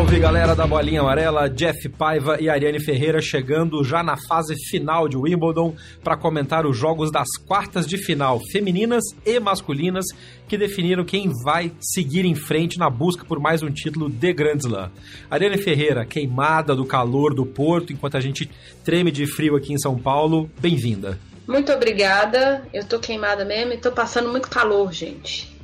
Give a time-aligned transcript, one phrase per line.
[0.00, 5.06] Salve galera da Bolinha Amarela, Jeff Paiva e Ariane Ferreira chegando já na fase final
[5.06, 10.06] de Wimbledon para comentar os jogos das quartas de final femininas e masculinas
[10.48, 14.56] que definiram quem vai seguir em frente na busca por mais um título de Grand
[14.56, 14.90] Slam.
[15.30, 18.50] Ariane Ferreira, queimada do calor do Porto enquanto a gente
[18.82, 21.18] treme de frio aqui em São Paulo, bem-vinda.
[21.46, 25.54] Muito obrigada, eu tô queimada mesmo e tô passando muito calor, gente.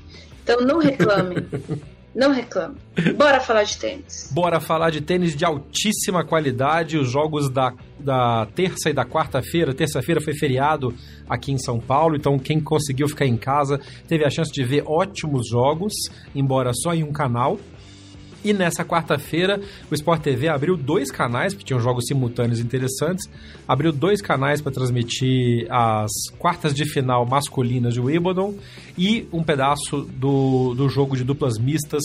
[0.42, 1.36] Então não reclame.
[2.16, 2.76] Não reclame.
[3.14, 4.30] Bora falar de tênis.
[4.32, 6.96] Bora falar de tênis de altíssima qualidade.
[6.96, 9.74] Os jogos da, da terça e da quarta-feira.
[9.74, 10.94] Terça-feira foi feriado
[11.28, 14.82] aqui em São Paulo, então quem conseguiu ficar em casa teve a chance de ver
[14.86, 15.92] ótimos jogos,
[16.34, 17.58] embora só em um canal.
[18.46, 23.28] E nessa quarta-feira, o Sport TV abriu dois canais, porque tinham jogos simultâneos interessantes.
[23.66, 28.54] Abriu dois canais para transmitir as quartas de final masculinas de Wimbledon
[28.96, 32.04] e um pedaço do, do jogo de duplas mistas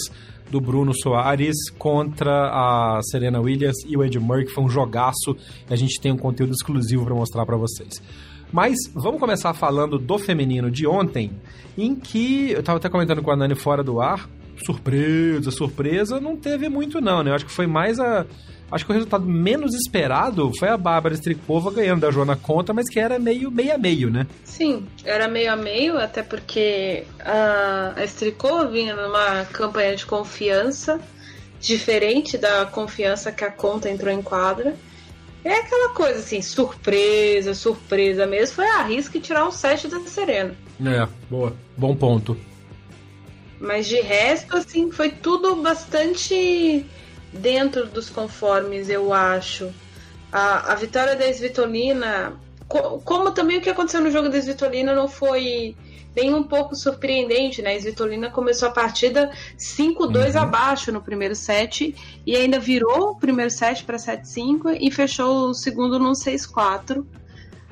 [0.50, 5.38] do Bruno Soares contra a Serena Williams e o Ed Murray, que foi um jogaço.
[5.70, 8.02] E a gente tem um conteúdo exclusivo para mostrar para vocês.
[8.52, 11.34] Mas vamos começar falando do feminino de ontem,
[11.78, 14.28] em que eu estava até comentando com a Nani fora do ar
[14.66, 17.32] surpresa, surpresa, não teve muito não, né?
[17.32, 18.26] Eu acho que foi mais a...
[18.72, 22.88] Acho que o resultado menos esperado foi a Bárbara Strikova ganhando da Joana Conta, mas
[22.88, 24.26] que era meio meio a meio, né?
[24.46, 31.02] Sim, era meio a meio, até porque a, a Strikova vinha numa campanha de confiança
[31.60, 34.74] diferente da confiança que a Conta entrou em quadra.
[35.44, 38.56] É aquela coisa assim, surpresa, surpresa mesmo.
[38.56, 40.56] Foi a risca tirar o set da Serena.
[40.86, 41.56] É, boa.
[41.78, 42.38] Bom ponto.
[43.62, 46.84] Mas de resto, assim, foi tudo bastante
[47.32, 49.72] dentro dos conformes, eu acho.
[50.32, 52.34] A, a vitória da Svitolina,
[52.68, 55.76] co como também o que aconteceu no jogo da Svitolina não foi
[56.16, 57.76] bem um pouco surpreendente, né?
[57.76, 60.42] A Svitolina começou a partida 5-2 uhum.
[60.42, 61.96] abaixo no primeiro set
[62.26, 67.06] e ainda virou o primeiro set para 7-5 e fechou o segundo num 6-4.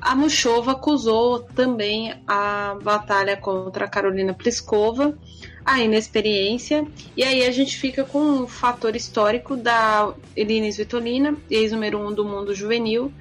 [0.00, 5.18] A Mushova acusou também a batalha contra a Carolina Pliskova
[5.64, 6.86] a inexperiência.
[7.16, 12.24] E aí a gente fica com um fator histórico da Elina Svitolina, ex-número um do
[12.24, 13.12] mundo juvenil,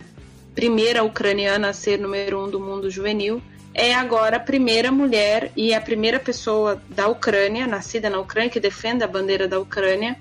[0.56, 3.42] primeira ucraniana a ser número um do mundo juvenil.
[3.74, 8.60] É agora a primeira mulher e a primeira pessoa da Ucrânia, nascida na Ucrânia, que
[8.60, 10.18] defende a bandeira da Ucrânia,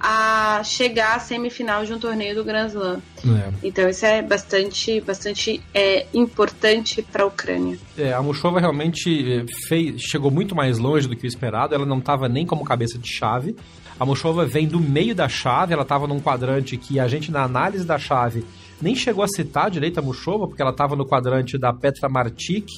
[0.00, 3.00] a chegar à semifinal de um torneio do Grand Slam.
[3.24, 3.52] É.
[3.62, 7.78] Então isso é bastante, bastante é, importante para a Ucrânia.
[7.96, 11.74] É, a Mushova realmente é, fez, chegou muito mais longe do que o esperado.
[11.74, 13.56] Ela não estava nem como cabeça de chave.
[13.98, 15.72] A Mushova vem do meio da chave.
[15.72, 18.44] Ela estava num quadrante que a gente na análise da chave
[18.80, 22.68] nem chegou a citar direito a Mushova, porque ela estava no quadrante da Petra Martic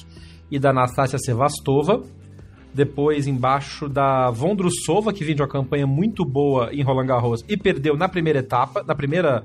[0.49, 2.01] e da Anastasia Sevastova
[2.73, 7.57] depois embaixo da Vondrusova, que vinha de uma campanha muito boa em Roland Garros e
[7.57, 9.43] perdeu na primeira etapa, na primeira,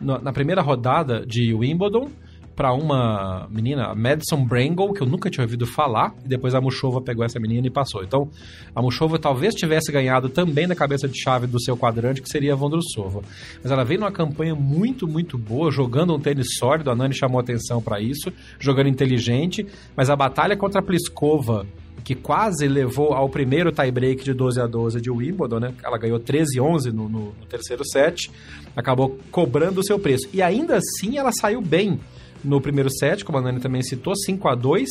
[0.00, 2.10] na primeira rodada de Wimbledon
[2.58, 7.00] para uma menina, Madison Brangle, que eu nunca tinha ouvido falar, e depois a Mushova
[7.00, 8.02] pegou essa menina e passou.
[8.02, 8.28] Então,
[8.74, 12.54] a Mushova talvez tivesse ganhado também na cabeça de chave do seu quadrante, que seria
[12.54, 13.22] a Vondrusova.
[13.62, 17.38] Mas ela veio numa campanha muito, muito boa, jogando um tênis sólido, a Nani chamou
[17.38, 19.64] atenção para isso, jogando inteligente,
[19.96, 21.64] mas a batalha contra a Pliskova
[22.08, 25.74] que quase levou ao primeiro tie-break de 12 a 12 de Wimbledon, né?
[25.84, 28.30] Ela ganhou 13 a 11 no, no, no terceiro set,
[28.74, 30.26] acabou cobrando o seu preço.
[30.32, 32.00] E ainda assim ela saiu bem
[32.42, 34.88] no primeiro set, como a Nani também citou, 5 a 2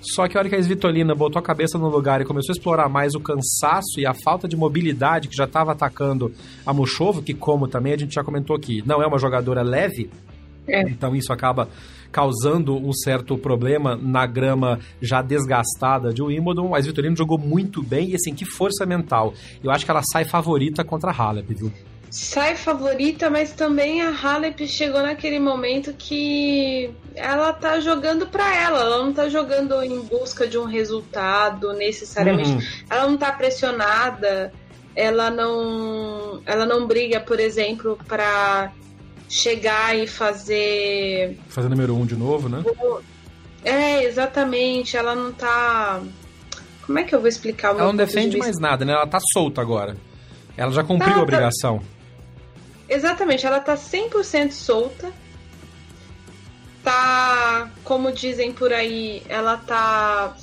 [0.00, 2.56] só que a hora que a Svitolina botou a cabeça no lugar e começou a
[2.56, 6.32] explorar mais o cansaço e a falta de mobilidade que já estava atacando
[6.64, 10.08] a Mushova, que como também a gente já comentou aqui, não é uma jogadora leve,
[10.68, 10.82] é.
[10.82, 11.68] então isso acaba
[12.10, 16.68] causando um certo problema na grama já desgastada de Wimbledon.
[16.68, 19.34] Mas Vitorino jogou muito bem e assim, que força mental.
[19.62, 21.72] Eu acho que ela sai favorita contra a Halep, viu?
[22.10, 28.80] sai favorita, mas também a Halep chegou naquele momento que ela tá jogando para ela,
[28.80, 32.50] ela não tá jogando em busca de um resultado necessariamente.
[32.50, 32.62] Uhum.
[32.88, 34.52] Ela não tá pressionada,
[34.94, 38.72] ela não ela não briga, por exemplo, para
[39.28, 42.64] chegar e fazer fazer número um de novo, né?
[43.64, 46.00] É, exatamente, ela não tá
[46.88, 48.94] como é que eu vou explicar o Ela não defende de mais nada, né?
[48.94, 49.94] Ela tá solta agora.
[50.56, 51.78] Ela já cumpriu tá, a obrigação.
[51.78, 51.84] Tá...
[52.88, 55.12] Exatamente, ela tá 100% solta.
[56.82, 60.34] Tá, como dizem por aí, ela tá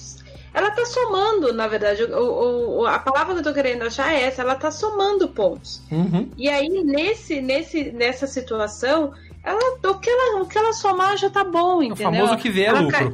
[0.56, 2.06] ela tá somando, na verdade.
[2.06, 5.82] O, o, a palavra que eu tô querendo achar é essa, ela tá somando pontos.
[5.92, 6.32] Uhum.
[6.38, 9.14] E aí, nesse, nesse, nessa situação,
[9.44, 12.10] ela, o, que ela, o que ela somar já tá bom, entendeu?
[12.10, 12.90] O famoso que vê é lucro.
[12.90, 13.14] Cai...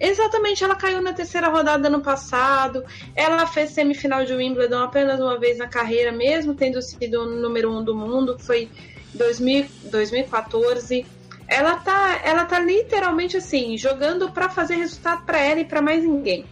[0.00, 2.82] Exatamente, ela caiu na terceira rodada no passado.
[3.14, 7.70] Ela fez semifinal de Wimbledon apenas uma vez na carreira, mesmo tendo sido o número
[7.70, 8.70] um do mundo, que foi
[9.12, 11.04] 2000, 2014.
[11.46, 16.02] Ela tá, ela tá literalmente assim, jogando para fazer resultado para ela e para mais
[16.02, 16.46] ninguém.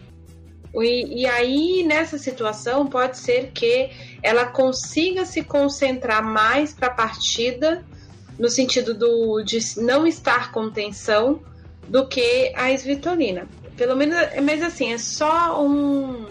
[0.75, 3.91] E, e, aí, nessa situação, pode ser que
[4.23, 7.83] ela consiga se concentrar mais para a partida,
[8.39, 11.41] no sentido do, de não estar com tensão,
[11.87, 13.47] do que a Svitolina.
[13.77, 16.25] Pelo menos, mas assim, é só um,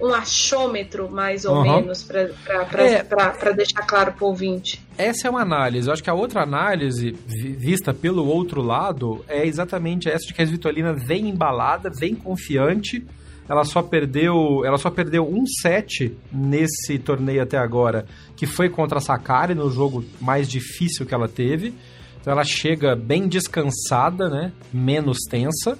[0.00, 1.76] um achômetro, mais ou uhum.
[1.76, 4.80] menos, para é, deixar claro para o ouvinte.
[4.96, 5.86] Essa é uma análise.
[5.86, 10.40] Eu acho que a outra análise, vista pelo outro lado, é exatamente essa de que
[10.40, 13.06] a Svitolina vem embalada, vem confiante.
[13.50, 18.06] Ela só perdeu, ela só perdeu um set nesse torneio até agora,
[18.36, 21.74] que foi contra a Sakari, no jogo mais difícil que ela teve.
[22.20, 24.52] Então ela chega bem descansada, né?
[24.72, 25.76] Menos tensa.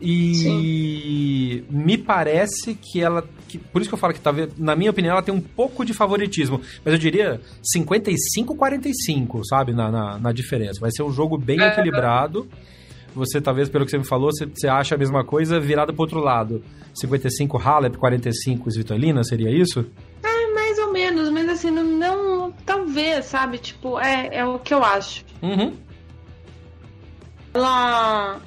[0.00, 1.64] E Sim.
[1.68, 3.22] me parece que ela.
[3.48, 5.84] Que, por isso que eu falo que, talvez, na minha opinião, ela tem um pouco
[5.84, 6.60] de favoritismo.
[6.82, 7.38] Mas eu diria
[7.76, 9.74] 55-45, sabe?
[9.74, 10.80] Na, na, na, diferença.
[10.80, 12.48] Vai ser um jogo bem é, equilibrado.
[13.14, 16.02] Você, talvez, pelo que você me falou, você, você acha a mesma coisa virada pro
[16.02, 16.62] outro lado.
[16.94, 19.86] 55 Halep, 45 Svitolina, seria isso?
[20.22, 23.58] É, mais ou menos, mas assim, não, não talvez, sabe?
[23.58, 25.24] Tipo, é, é o que eu acho.
[25.42, 25.72] Uhum.
[27.52, 28.40] Ela.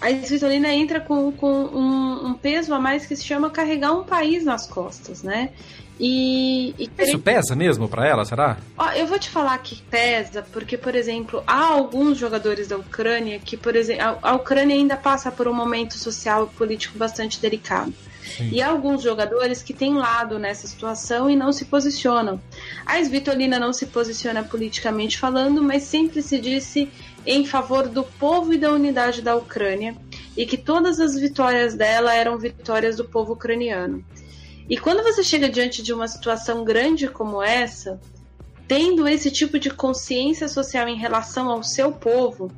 [0.00, 4.04] A Svitolina entra com, com um, um, peso a mais que se chama carregar um
[4.04, 5.52] país nas costas, né?
[5.98, 8.58] E, e Isso pesa mesmo para ela, será?
[8.76, 13.38] Ó, eu vou te falar que pesa, porque, por exemplo, há alguns jogadores da Ucrânia
[13.38, 17.40] que, por exemplo, a, a Ucrânia ainda passa por um momento social e político bastante
[17.40, 17.94] delicado.
[18.36, 18.50] Sim.
[18.52, 22.40] E há alguns jogadores que têm lado nessa situação e não se posicionam.
[22.84, 26.90] A Svitolina não se posiciona politicamente falando, mas sempre se disse
[27.24, 29.96] em favor do povo e da unidade da Ucrânia
[30.36, 34.04] e que todas as vitórias dela eram vitórias do povo ucraniano.
[34.68, 38.00] E quando você chega diante de uma situação grande como essa,
[38.66, 42.50] tendo esse tipo de consciência social em relação ao seu povo,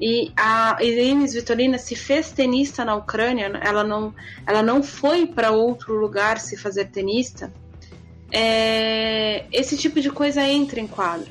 [0.00, 4.14] e a Irene Svitolina se fez tenista na Ucrânia, ela não,
[4.46, 7.52] ela não foi para outro lugar se fazer tenista.
[8.32, 11.28] É, esse tipo de coisa entra em quadro.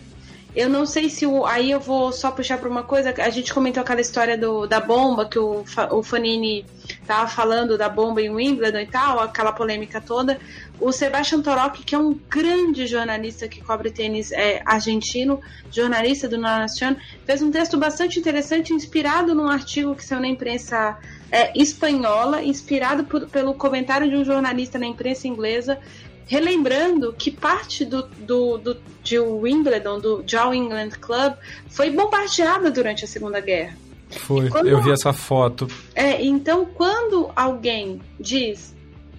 [0.55, 1.45] Eu não sei se o.
[1.45, 3.13] Aí eu vou só puxar para uma coisa.
[3.17, 6.65] A gente comentou aquela história do, da bomba que o, o Fanini
[7.09, 10.39] tava falando da bomba em Wimbledon e tal, aquela polêmica toda.
[10.79, 15.41] O Sebastian Torok, que é um grande jornalista que cobre tênis é, argentino,
[15.71, 16.95] jornalista do Nación,
[17.25, 20.99] fez um texto bastante interessante, inspirado num artigo que saiu na imprensa
[21.31, 25.79] é, espanhola, inspirado por, pelo comentário de um jornalista na imprensa inglesa,
[26.27, 31.33] relembrando que parte do, do, do de Wimbledon, do Joe England Club,
[31.69, 33.88] foi bombardeada durante a Segunda Guerra.
[34.09, 35.67] Foi, quando, eu vi essa foto.
[35.93, 38.75] É, então quando alguém diz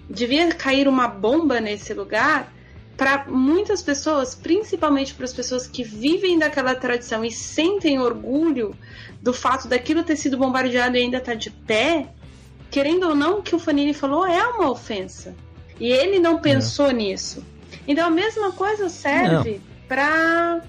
[0.09, 2.51] devia cair uma bomba nesse lugar,
[2.97, 8.75] para muitas pessoas, principalmente para as pessoas que vivem daquela tradição e sentem orgulho
[9.21, 12.09] do fato daquilo ter sido bombardeado e ainda estar tá de pé,
[12.69, 15.33] querendo ou não, o que o Fanini falou é uma ofensa.
[15.79, 16.93] E ele não pensou é.
[16.93, 17.43] nisso.
[17.87, 20.61] Então a mesma coisa serve para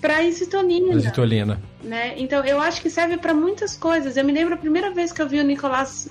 [0.00, 0.94] para isitolina.
[0.94, 1.60] Isitolina.
[1.82, 2.14] Né?
[2.16, 4.16] Então eu acho que serve para muitas coisas.
[4.16, 6.08] Eu me lembro a primeira vez que eu vi o Nicolás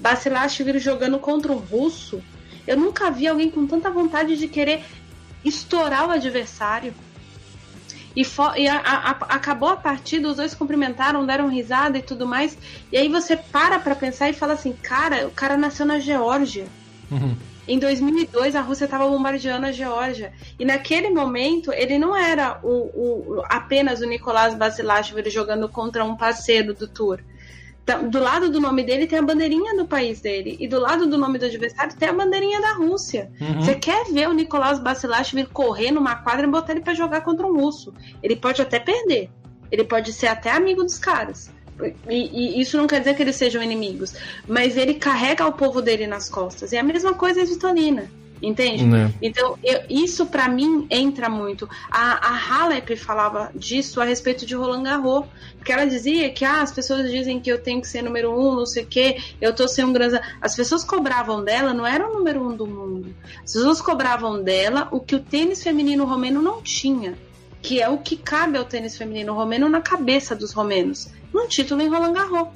[0.00, 2.22] Basilashvili jogando contra o russo.
[2.66, 4.84] Eu nunca vi alguém com tanta vontade de querer
[5.44, 6.94] estourar o adversário.
[8.14, 8.22] E,
[8.56, 12.56] e a, a, acabou a partida, os dois cumprimentaram, deram risada e tudo mais.
[12.90, 16.66] E aí você para pra pensar e fala assim: cara, o cara nasceu na Geórgia.
[17.10, 17.36] Uhum.
[17.66, 20.32] Em 2002, a Rússia estava bombardeando a Geórgia.
[20.58, 26.16] E naquele momento, ele não era o, o apenas o Nicolás Basilashvili jogando contra um
[26.16, 27.20] parceiro do Tour.
[27.84, 30.56] Tá, do lado do nome dele tem a bandeirinha do país dele.
[30.60, 33.30] E do lado do nome do adversário tem a bandeirinha da Rússia.
[33.40, 33.60] Uhum.
[33.60, 37.22] Você quer ver o Nicolás Bacilash vir correr numa quadra e botar ele para jogar
[37.22, 37.92] contra um russo.
[38.22, 39.30] Ele pode até perder.
[39.70, 41.50] Ele pode ser até amigo dos caras.
[41.84, 44.14] E, e, isso não quer dizer que eles sejam inimigos.
[44.46, 46.72] Mas ele carrega o povo dele nas costas.
[46.72, 48.10] E a mesma coisa é Vitorina.
[48.42, 48.84] Entende?
[48.84, 49.14] Né?
[49.22, 51.68] Então, eu, isso para mim entra muito.
[51.88, 55.26] A, a Halep falava disso a respeito de Roland Garros.
[55.56, 58.56] Porque ela dizia que ah, as pessoas dizem que eu tenho que ser número um,
[58.56, 60.20] não sei o quê, eu tô sem um grande.
[60.40, 63.14] As pessoas cobravam dela, não era o número um do mundo.
[63.44, 67.16] As pessoas cobravam dela o que o tênis feminino romeno não tinha.
[67.62, 71.08] Que é o que cabe ao tênis feminino romeno na cabeça dos romenos.
[71.32, 72.48] Um título em Roland Garros.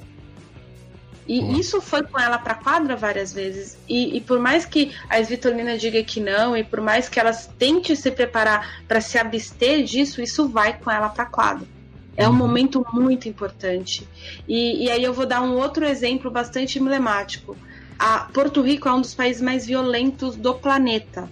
[1.27, 3.77] E isso foi com ela para quadra várias vezes.
[3.87, 7.49] E, e, por mais que a Svitolina diga que não, e por mais que elas
[7.59, 11.67] tente se preparar para se abster disso, isso vai com ela para quadra.
[12.15, 12.37] É um uhum.
[12.37, 14.07] momento muito importante.
[14.47, 17.57] E, e aí eu vou dar um outro exemplo bastante emblemático.
[17.99, 21.29] A Porto Rico é um dos países mais violentos do planeta.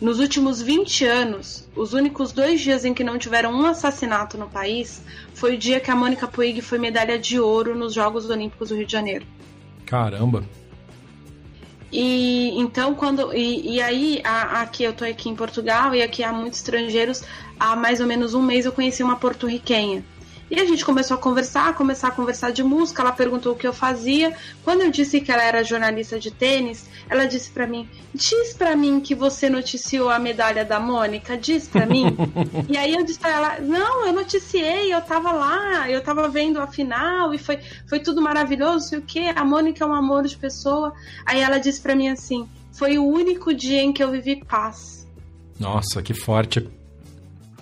[0.00, 4.48] Nos últimos 20 anos, os únicos dois dias em que não tiveram um assassinato no
[4.48, 5.02] país
[5.34, 8.76] foi o dia que a Mônica Puig foi medalha de ouro nos Jogos Olímpicos do
[8.76, 9.24] Rio de Janeiro.
[9.86, 10.44] Caramba!
[11.92, 16.24] E então quando e, e aí a, aqui eu tô aqui em Portugal e aqui
[16.24, 17.22] há muitos estrangeiros
[17.58, 20.04] há mais ou menos um mês eu conheci uma porto-riquenha
[20.50, 23.02] e a gente começou a conversar, começar a conversar de música.
[23.02, 24.34] Ela perguntou o que eu fazia.
[24.62, 28.76] Quando eu disse que ela era jornalista de tênis, ela disse para mim: "Diz para
[28.76, 32.04] mim que você noticiou a medalha da Mônica, diz para mim".
[32.68, 36.60] e aí eu disse para ela: "Não, eu noticiei, eu tava lá, eu tava vendo
[36.60, 37.58] a final e foi
[37.88, 39.32] foi tudo maravilhoso, sei o quê.
[39.34, 40.92] A Mônica é um amor de pessoa".
[41.24, 45.06] Aí ela disse para mim assim: "Foi o único dia em que eu vivi paz".
[45.58, 46.68] Nossa, que forte.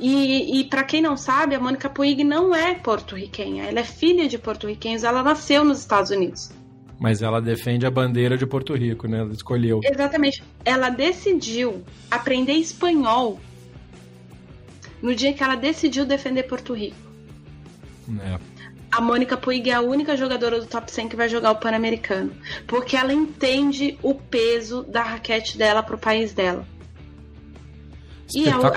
[0.02, 3.66] E, e para quem não sabe, a Mônica Puig não é porto-riquenha.
[3.66, 5.04] Ela é filha de porto-riquenhos.
[5.04, 6.50] Ela nasceu nos Estados Unidos.
[6.98, 9.20] Mas ela defende a bandeira de Porto Rico, né?
[9.20, 9.80] Ela escolheu.
[9.84, 10.42] Exatamente.
[10.64, 13.40] Ela decidiu aprender espanhol
[15.00, 16.96] no dia que ela decidiu defender Porto Rico.
[18.20, 18.38] É.
[18.90, 22.32] A Mônica Puig é a única jogadora do top 100 que vai jogar o Pan-Americano.
[22.66, 26.66] Porque ela entende o peso da raquete dela pro país dela.
[28.34, 28.70] E a, a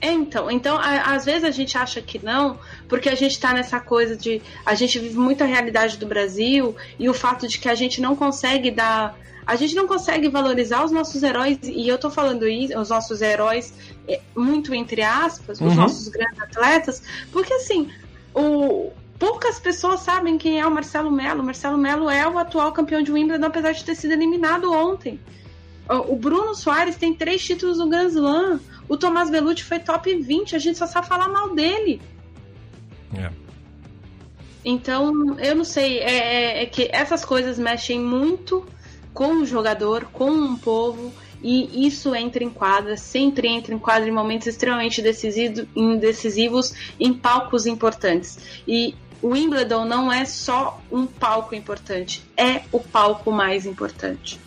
[0.00, 3.52] é, então, então a, às vezes a gente acha que não, porque a gente está
[3.52, 7.68] nessa coisa de a gente vive muita realidade do Brasil e o fato de que
[7.68, 11.98] a gente não consegue dar, a gente não consegue valorizar os nossos heróis e eu
[11.98, 13.74] tô falando isso, os nossos heróis
[14.06, 15.74] é, muito entre aspas, os uhum.
[15.74, 17.02] nossos grandes atletas,
[17.32, 17.90] porque assim,
[18.34, 21.42] o poucas pessoas sabem quem é o Marcelo Melo.
[21.42, 25.18] O Marcelo Melo é o atual campeão de Wimbledon, apesar de ter sido eliminado ontem.
[25.88, 28.60] O Bruno Soares tem três títulos no Grand Slam.
[28.88, 32.00] O Tomás Belucci foi top 20, a gente só sabe falar mal dele.
[33.14, 33.30] É.
[34.64, 38.66] Então, eu não sei, é, é, é, que essas coisas mexem muito
[39.14, 44.08] com o jogador, com um povo, e isso entra em quadra, sempre entra em quadra
[44.08, 48.38] em momentos extremamente decisivos em palcos importantes.
[48.66, 54.40] E o Wimbledon não é só um palco importante, é o palco mais importante.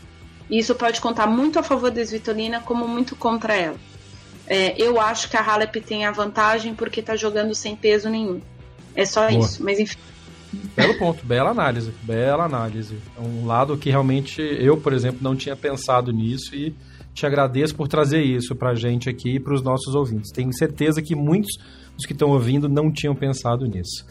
[0.50, 3.78] E isso pode contar muito a favor da Svitolina, como muito contra ela.
[4.54, 8.42] É, eu acho que a Halep tem a vantagem porque está jogando sem peso nenhum.
[8.94, 9.40] É só Boa.
[9.40, 9.98] isso, mas enfim.
[10.76, 12.98] Belo ponto, bela análise, bela análise.
[13.18, 16.76] É um lado que realmente eu, por exemplo, não tinha pensado nisso e
[17.14, 20.34] te agradeço por trazer isso para a gente aqui e para os nossos ouvintes.
[20.34, 21.56] Tenho certeza que muitos
[21.96, 24.06] dos que estão ouvindo não tinham pensado nisso.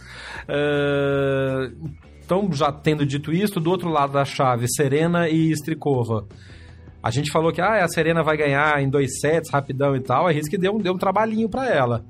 [0.49, 1.91] Uh,
[2.25, 6.27] então, já tendo dito isso, do outro lado da chave, Serena e Strikova.
[7.03, 10.27] A gente falou que ah, a Serena vai ganhar em dois sets, rapidão e tal.
[10.27, 12.05] A Risque deu, deu um trabalhinho para ela.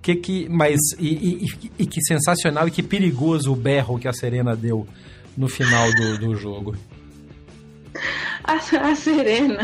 [0.00, 4.12] Que que, mas, e, e, e, que sensacional e que perigoso o berro que a
[4.12, 4.86] Serena deu
[5.36, 6.74] no final do, do jogo.
[8.42, 9.60] A, a Serena.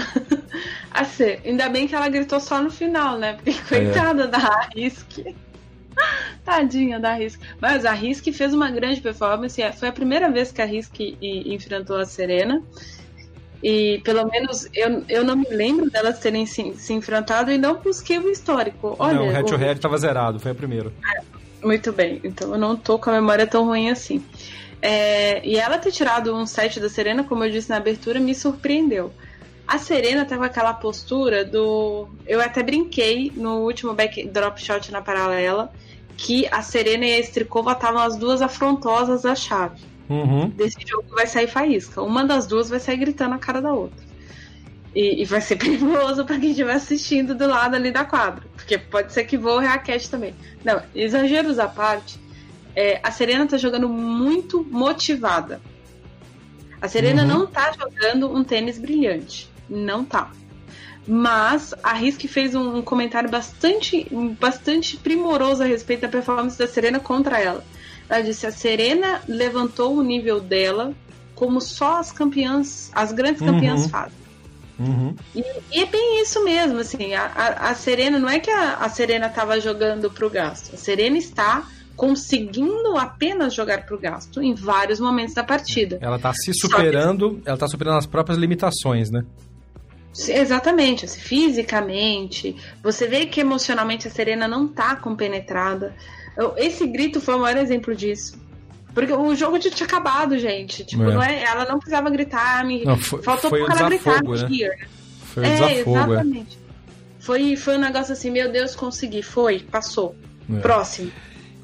[0.92, 3.32] A Ser, ainda bem que ela gritou só no final, né?
[3.32, 3.54] Porque é.
[3.54, 4.26] coitada é.
[4.28, 5.34] da Risque.
[6.44, 7.40] Tadinha da Risk.
[7.60, 9.60] Mas a Risk fez uma grande performance.
[9.76, 12.62] Foi a primeira vez que a Risk enfrentou a Serena.
[13.62, 17.76] E pelo menos eu, eu não me lembro delas terem se, se enfrentado e não
[17.76, 18.94] busquei o histórico.
[18.98, 20.92] Olha, não, o head to head estava zerado, foi a primeira.
[21.16, 24.24] É, muito bem, então eu não tô com a memória tão ruim assim.
[24.80, 28.34] É, e ela ter tirado um set da Serena, como eu disse na abertura, me
[28.34, 29.12] surpreendeu.
[29.66, 32.08] A Serena tava aquela postura do.
[32.26, 35.70] Eu até brinquei no último back drop shot na paralela
[36.16, 39.82] que a Serena e a Strikova estavam as duas afrontosas da chave.
[40.08, 40.48] Uhum.
[40.48, 42.02] Desse jogo vai sair faísca.
[42.02, 44.06] Uma das duas vai sair gritando a cara da outra.
[44.94, 48.44] E, e vai ser perigoso para quem estiver assistindo do lado ali da quadra.
[48.54, 50.34] Porque pode ser que voe raquete também.
[50.64, 52.18] Não, exageros à parte.
[52.74, 55.60] é, a Serena tá jogando muito motivada.
[56.80, 57.28] A Serena uhum.
[57.28, 59.50] não tá jogando um tênis brilhante.
[59.68, 60.30] Não tá.
[61.06, 64.06] Mas a Risk fez um, comentário bastante,
[64.38, 67.64] bastante primoroso a respeito da performance da Serena contra ela.
[68.08, 70.92] Ela disse: a Serena levantou o nível dela
[71.34, 73.88] como só as campeãs, as grandes campeãs uhum.
[73.88, 74.18] fazem.
[74.78, 75.14] Uhum.
[75.34, 78.74] E, e, é bem isso mesmo, assim, a, a, a Serena, não é que a,
[78.74, 83.98] a Serena estava jogando para o gasto, a Serena está conseguindo apenas jogar para o
[83.98, 85.98] gasto em vários momentos da partida.
[86.00, 87.48] Ela está se superando, que...
[87.48, 89.24] ela está superando as próprias limitações, né?
[90.26, 92.56] Exatamente, assim, fisicamente.
[92.82, 95.94] Você vê que emocionalmente a Serena não está compenetrada.
[96.56, 98.38] Esse grito foi o maior exemplo disso.
[98.94, 100.84] Porque o jogo tinha acabado, gente.
[100.84, 101.14] Tipo, é.
[101.14, 102.64] Não é, ela não precisava gritar.
[102.64, 102.84] Me...
[102.84, 104.22] Não, foi, Faltou foi ela gritar.
[104.22, 104.86] Né?
[105.22, 106.02] Foi é, desafogo, é.
[106.02, 106.58] exatamente.
[106.58, 106.68] É.
[107.20, 109.22] Foi, foi um negócio assim, meu Deus, consegui.
[109.22, 110.16] Foi, passou.
[110.52, 110.58] É.
[110.60, 111.12] Próximo.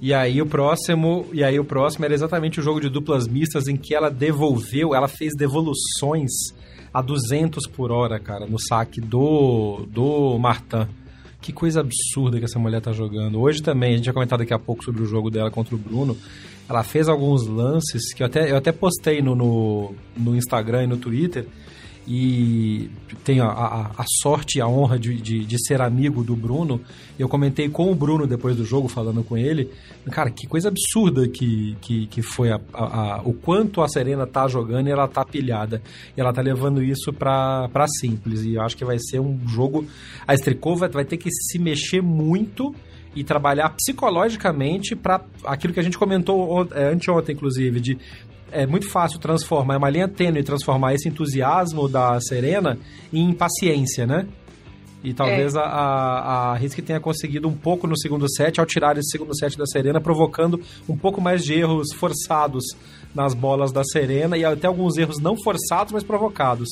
[0.00, 3.66] E aí o próximo, e aí o próximo era exatamente o jogo de duplas mistas
[3.68, 6.53] em que ela devolveu, ela fez devoluções
[6.94, 10.86] a 200 por hora, cara, no saque do do Martin.
[11.40, 13.38] Que coisa absurda que essa mulher tá jogando.
[13.38, 15.78] Hoje também, a gente vai comentar daqui a pouco sobre o jogo dela contra o
[15.78, 16.16] Bruno.
[16.66, 20.86] Ela fez alguns lances que eu até, eu até postei no, no, no Instagram e
[20.86, 21.46] no Twitter
[22.06, 22.90] e
[23.24, 26.80] tenho a, a, a, sorte e a honra de, de, de, ser amigo do Bruno.
[27.18, 29.70] Eu comentei com o Bruno depois do jogo, falando com ele.
[30.10, 34.46] Cara, que coisa absurda que, que, que foi a, a, o quanto a Serena tá
[34.46, 35.82] jogando e ela tá pilhada.
[36.16, 38.44] E ela tá levando isso pra, pra simples.
[38.44, 39.86] E eu acho que vai ser um jogo.
[40.26, 42.74] A Strikova vai ter que se mexer muito
[43.16, 47.98] e trabalhar psicologicamente para aquilo que a gente comentou é, anteontem, inclusive, de
[48.54, 52.78] é muito fácil transformar, é uma linha tênue transformar esse entusiasmo da Serena
[53.12, 54.26] em impaciência, né?
[55.02, 55.58] E talvez é.
[55.58, 59.36] a, a, a Risk tenha conseguido um pouco no segundo set, ao tirar esse segundo
[59.36, 60.58] set da Serena, provocando
[60.88, 62.64] um pouco mais de erros forçados
[63.14, 66.70] nas bolas da Serena e até alguns erros não forçados, mas provocados.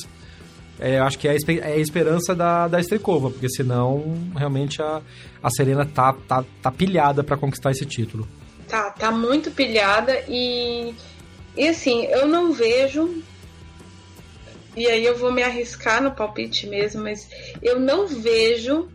[0.79, 5.01] É, acho que é a, é a esperança da, da Strikova, porque senão realmente a,
[5.41, 8.27] a Serena tá, tá, tá pilhada para conquistar esse título.
[8.67, 10.95] Tá, tá muito pilhada e
[11.55, 13.21] e assim, eu não vejo.
[14.75, 17.29] E aí eu vou me arriscar no palpite mesmo, mas
[17.61, 18.89] eu não vejo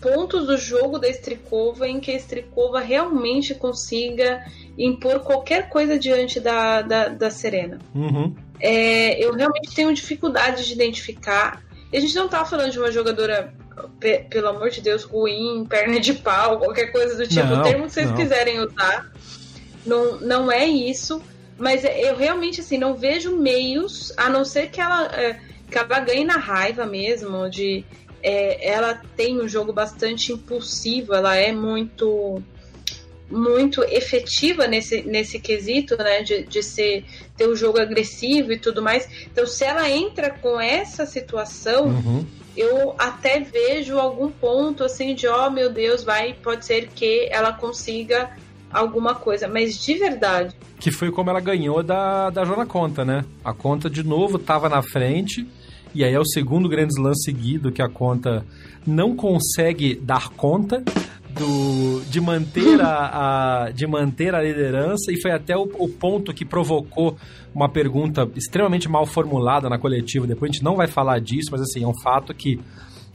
[0.00, 4.44] pontos do jogo da Strikova em que a Strikova realmente consiga
[4.78, 7.78] impor qualquer coisa diante da, da, da Serena.
[7.94, 8.34] Uhum.
[8.60, 11.62] É, eu realmente tenho dificuldade de identificar.
[11.92, 13.52] E a gente não tá falando de uma jogadora,
[14.30, 17.84] pelo amor de Deus, ruim, perna de pau, qualquer coisa do tipo, não, o termo
[17.84, 18.16] que vocês não.
[18.16, 19.10] quiserem usar.
[19.84, 21.22] Não, não é isso.
[21.58, 25.40] Mas eu realmente, assim, não vejo meios, a não ser que ela, é,
[25.70, 27.84] que ela ganhe na raiva mesmo, de...
[28.20, 32.42] É, ela tem um jogo bastante impulsivo, ela é muito
[33.30, 37.04] muito efetiva nesse, nesse quesito, né, de, de ser,
[37.36, 39.08] ter o um jogo agressivo e tudo mais.
[39.30, 42.26] Então, se ela entra com essa situação, uhum.
[42.56, 47.52] eu até vejo algum ponto assim de, oh, meu Deus, vai, pode ser que ela
[47.52, 48.30] consiga
[48.72, 50.54] alguma coisa, mas de verdade.
[50.78, 53.24] Que foi como ela ganhou da, da Jona Conta, né?
[53.44, 55.46] A Conta de novo estava na frente,
[55.94, 58.44] e aí é o segundo grande slam seguido que a Conta
[58.86, 60.82] não consegue dar conta
[61.30, 66.32] do, de, manter a, a, de manter a liderança, e foi até o, o ponto
[66.32, 67.16] que provocou
[67.54, 70.26] uma pergunta extremamente mal formulada na coletiva.
[70.26, 72.60] Depois a gente não vai falar disso, mas assim, é um fato que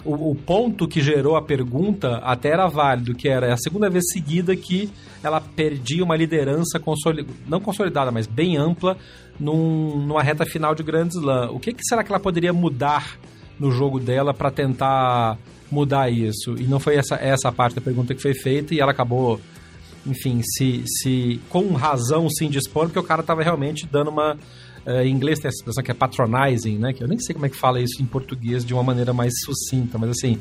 [0.06, 4.06] o, o, ponto que gerou a pergunta até era válido, que era a segunda vez
[4.12, 4.90] seguida que
[5.24, 6.82] ela perdia uma liderança
[7.48, 8.98] não consolidada, mas bem ampla
[9.40, 11.52] num, numa reta final de Grand Slam.
[11.52, 13.18] O que, que será que ela poderia mudar
[13.60, 15.38] no jogo dela para tentar
[15.72, 16.56] mudar isso?
[16.58, 19.40] E não foi essa, essa parte da pergunta que foi feita e ela acabou,
[20.06, 24.38] enfim, se, se com razão se indispor, porque o cara estava realmente dando uma
[24.86, 26.94] em inglês tem essa expressão que é patronizing, né?
[26.94, 29.34] Que eu nem sei como é que fala isso em português de uma maneira mais
[29.44, 30.40] sucinta, mas assim,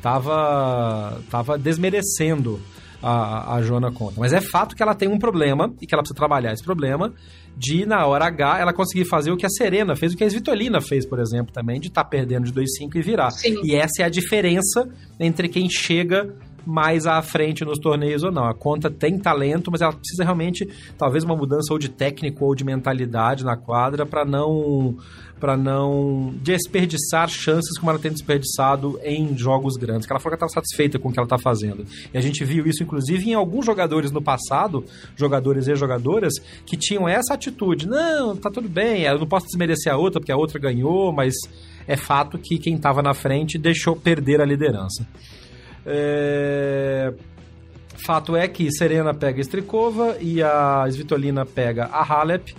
[0.00, 2.60] tava, tava desmerecendo
[3.02, 4.20] a, a Joana Conta.
[4.20, 7.12] Mas é fato que ela tem um problema e que ela precisa trabalhar esse problema
[7.56, 10.26] de, na hora H, ela conseguir fazer o que a Serena fez, o que a
[10.26, 13.30] Svitolina fez, por exemplo, também, de estar tá perdendo de 2-5 e virar.
[13.30, 13.60] Sim.
[13.64, 16.34] E essa é a diferença entre quem chega
[16.66, 18.44] mais à frente nos torneios ou não.
[18.44, 22.54] A conta tem talento, mas ela precisa realmente, talvez, uma mudança ou de técnico ou
[22.54, 24.96] de mentalidade na quadra para não
[25.40, 30.06] para não desperdiçar chances como ela tem desperdiçado em jogos grandes.
[30.06, 31.86] Que ela falou que estava satisfeita com o que ela está fazendo.
[32.12, 34.84] E a gente viu isso, inclusive, em alguns jogadores no passado,
[35.16, 36.34] jogadores e jogadoras,
[36.66, 37.88] que tinham essa atitude.
[37.88, 41.34] Não, tá tudo bem, eu não posso desmerecer a outra, porque a outra ganhou, mas
[41.88, 45.06] é fato que quem estava na frente deixou perder a liderança.
[45.86, 47.12] É...
[48.04, 52.54] Fato é que Serena pega Strikova e a Svitolina pega a Halep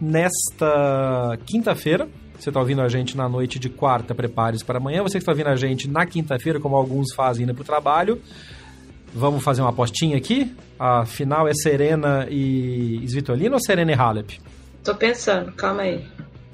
[0.00, 2.08] nesta quinta-feira.
[2.38, 5.02] Você está ouvindo a gente na noite de quarta, prepare-se para amanhã.
[5.02, 8.22] Você que está ouvindo a gente na quinta-feira, como alguns fazem indo para o trabalho.
[9.12, 10.54] Vamos fazer uma apostinha aqui?
[10.78, 14.40] A final é Serena e Svitolina ou Serena e Halep?
[14.84, 16.06] Tô pensando, calma aí.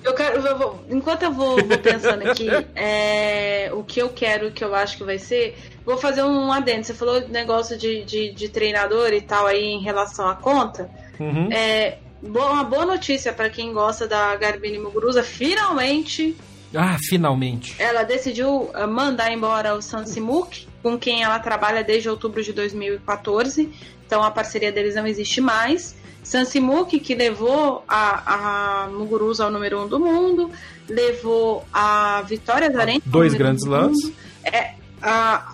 [0.02, 4.48] Eu quero, eu vou, enquanto eu vou, vou pensando aqui, é, o que eu quero,
[4.48, 6.84] o que eu acho que vai ser, vou fazer um adendo.
[6.84, 10.90] Você falou negócio de, de, de treinador e tal aí em relação à conta.
[11.18, 11.50] Uhum.
[11.52, 16.36] É, uma boa notícia para quem gosta da Garbine Muguruza, finalmente
[16.76, 17.76] ah, finalmente.
[17.78, 22.52] Ela decidiu uh, mandar embora o Sam Simuk, com quem ela trabalha desde outubro de
[22.52, 23.70] 2014.
[24.06, 25.94] Então a parceria deles não existe mais.
[26.22, 30.50] Sam Simuk, que levou a, a Muguruza ao número um do mundo,
[30.88, 33.02] levou a Vitória Zarenka.
[33.06, 34.12] Dois grandes lances.
[34.42, 35.53] É, a,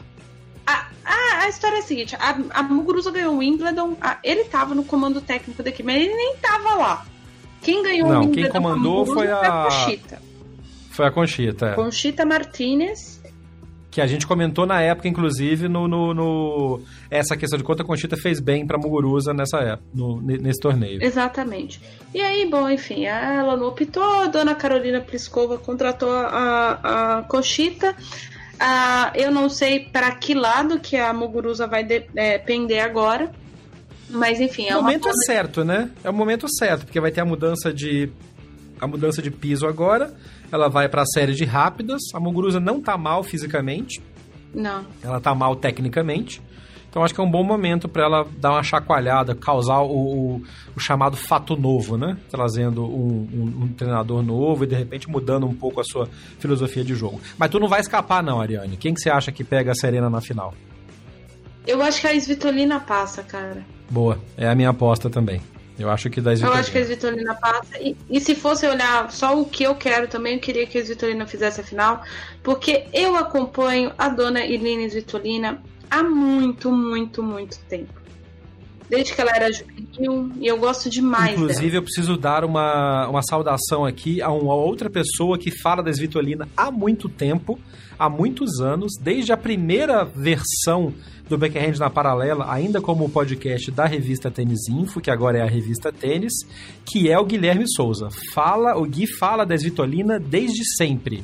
[1.11, 4.75] a, a, história é a seguinte: a, a Muguruza ganhou o Wimbledon, a, ele estava
[4.75, 7.07] no comando técnico daqui, mas ele nem estava lá.
[7.63, 9.39] Quem ganhou Não, o Wimbledon quem comandou foi a...
[9.39, 10.23] foi a Conchita.
[10.91, 11.67] Foi a Conchita.
[11.67, 11.75] É.
[11.75, 13.21] Conchita Martinez.
[13.91, 16.81] Que a gente comentou na época, inclusive, no, no, no...
[17.11, 21.03] essa questão de quanto a Conchita fez bem pra Muguruza nessa época, no, nesse torneio.
[21.03, 21.81] Exatamente.
[22.15, 27.97] E aí, bom, enfim, ela não optou, a dona Carolina Pliskova contratou a, a Conchita.
[28.63, 33.33] Ah, eu não sei para que lado que a Muguruza vai de, é, pender agora.
[34.11, 35.91] Mas enfim, é o momento é certo, né?
[36.05, 38.13] É o momento certo, porque vai ter a mudança de
[38.79, 40.13] a mudança de piso agora.
[40.53, 42.03] Ela vai para a série de rápidas.
[42.13, 44.03] A Muguruza não tá mal fisicamente.
[44.53, 44.85] Não.
[45.03, 46.43] Ela tá mal tecnicamente.
[46.91, 50.43] Então acho que é um bom momento para ela dar uma chacoalhada, causar o, o,
[50.77, 52.17] o, chamado fato novo, né?
[52.29, 56.09] Trazendo um, um, um, treinador novo e de repente mudando um pouco a sua
[56.41, 57.21] filosofia de jogo.
[57.39, 58.77] Mas tu não vai escapar, não, Ariane.
[58.77, 60.53] Quem que você acha que pega a Serena na final?
[61.65, 63.65] Eu acho que a Svitolina passa, cara.
[63.89, 65.41] Boa, é a minha aposta também.
[65.79, 67.79] Eu acho que da Eu acho que a Svitolina passa.
[67.81, 70.81] E, e, se fosse olhar só o que eu quero também, eu queria que a
[70.81, 72.03] Svitolina fizesse a final.
[72.43, 78.01] Porque eu acompanho a dona Eline Svitolina há muito, muito, muito tempo.
[78.89, 81.77] Desde que ela era juvenil, e eu gosto demais Inclusive, dela.
[81.77, 86.49] eu preciso dar uma, uma saudação aqui a uma outra pessoa que fala da Svitolina
[86.57, 87.57] há muito tempo,
[87.97, 90.93] há muitos anos, desde a primeira versão
[91.29, 95.47] do Backhand na Paralela, ainda como podcast da revista Tênis Info, que agora é a
[95.47, 96.33] revista Tênis,
[96.85, 98.09] que é o Guilherme Souza.
[98.35, 101.23] Fala, o Gui fala da Svitolina desde sempre.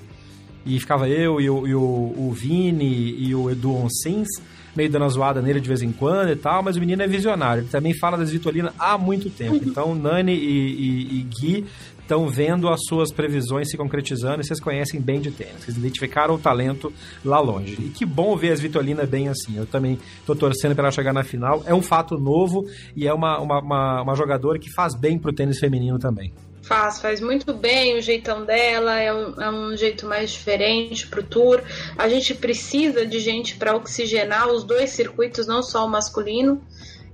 [0.64, 4.28] E ficava eu e o, e o, o Vini e o Edu Onsins
[4.76, 7.06] meio dando uma zoada nele de vez em quando e tal, mas o menino é
[7.06, 7.62] visionário.
[7.62, 9.60] Ele também fala das Vitolinas há muito tempo.
[9.64, 11.66] Então, Nani e, e, e Gui
[12.06, 15.64] estão vendo as suas previsões se concretizando e vocês conhecem bem de tênis.
[15.64, 16.92] Vocês identificaram o talento
[17.24, 17.76] lá longe.
[17.80, 19.56] E que bom ver as Vitolinas bem assim.
[19.56, 21.62] Eu também estou torcendo para ela chegar na final.
[21.66, 25.30] É um fato novo e é uma, uma, uma, uma jogadora que faz bem para
[25.30, 26.32] o tênis feminino também.
[26.66, 31.22] Faz, faz muito bem o jeitão dela, é um, é um jeito mais diferente pro
[31.22, 31.62] tour.
[31.96, 36.60] A gente precisa de gente para oxigenar os dois circuitos, não só o masculino.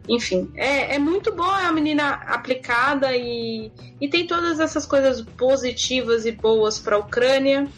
[0.08, 5.20] Enfim, é, é muito bom, é uma menina aplicada e, e tem todas essas coisas
[5.20, 7.68] positivas e boas para a Ucrânia.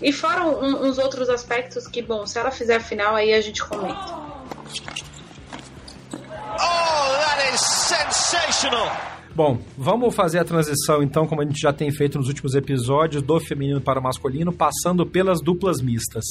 [0.00, 3.40] E fora um, uns outros aspectos que, bom, se ela fizer a final, aí a
[3.42, 4.16] gente comenta.
[6.10, 9.17] Oh, that is sensational!
[9.38, 13.22] Bom, vamos fazer a transição então, como a gente já tem feito nos últimos episódios,
[13.22, 16.24] do feminino para o masculino, passando pelas duplas mistas.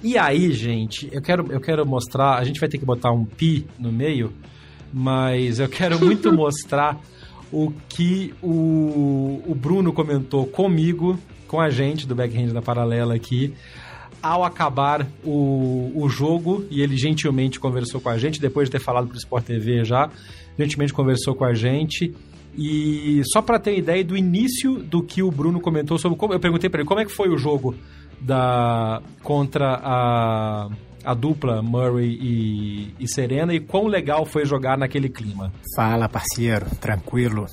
[0.00, 3.24] E aí, gente, eu quero, eu quero mostrar, a gente vai ter que botar um
[3.24, 4.32] pi no meio,
[4.92, 7.00] mas eu quero muito mostrar
[7.50, 13.52] o que o, o Bruno comentou comigo, com a gente do Backhand da Paralela aqui,
[14.22, 18.80] ao acabar o, o jogo, e ele gentilmente conversou com a gente, depois de ter
[18.80, 20.08] falado para o Sport TV já,
[20.56, 22.14] gentilmente conversou com a gente
[22.56, 26.40] e só para ter ideia do início do que o Bruno comentou sobre como eu
[26.40, 27.74] perguntei para ele como é que foi o jogo
[28.20, 30.68] da contra a,
[31.04, 35.52] a dupla Murray e, e Serena e quão legal foi jogar naquele clima.
[35.74, 37.46] Fala, parceiro, tranquilo.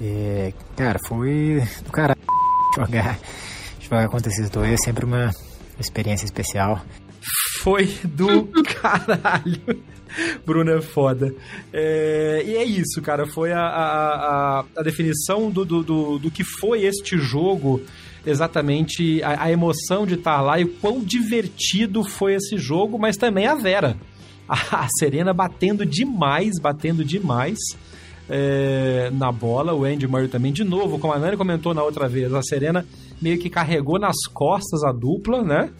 [0.00, 2.20] É, cara, foi do caralho
[2.76, 3.18] jogar,
[3.80, 5.30] jogar contra esses dois, é sempre uma
[5.78, 6.80] experiência especial.
[7.60, 9.82] Foi do caralho.
[10.44, 11.34] Bruno é foda.
[11.72, 13.26] É, e é isso, cara.
[13.26, 17.80] Foi a, a, a definição do, do, do, do, que foi este jogo.
[18.26, 23.16] Exatamente a, a emoção de estar lá e o quão divertido foi esse jogo, mas
[23.16, 23.96] também a Vera.
[24.48, 27.58] A, a Serena batendo demais, batendo demais.
[28.30, 32.08] É, na bola, o Andy Murray também, de novo, como a Nani comentou na outra
[32.08, 32.86] vez, a Serena
[33.20, 35.70] meio que carregou nas costas a dupla, né?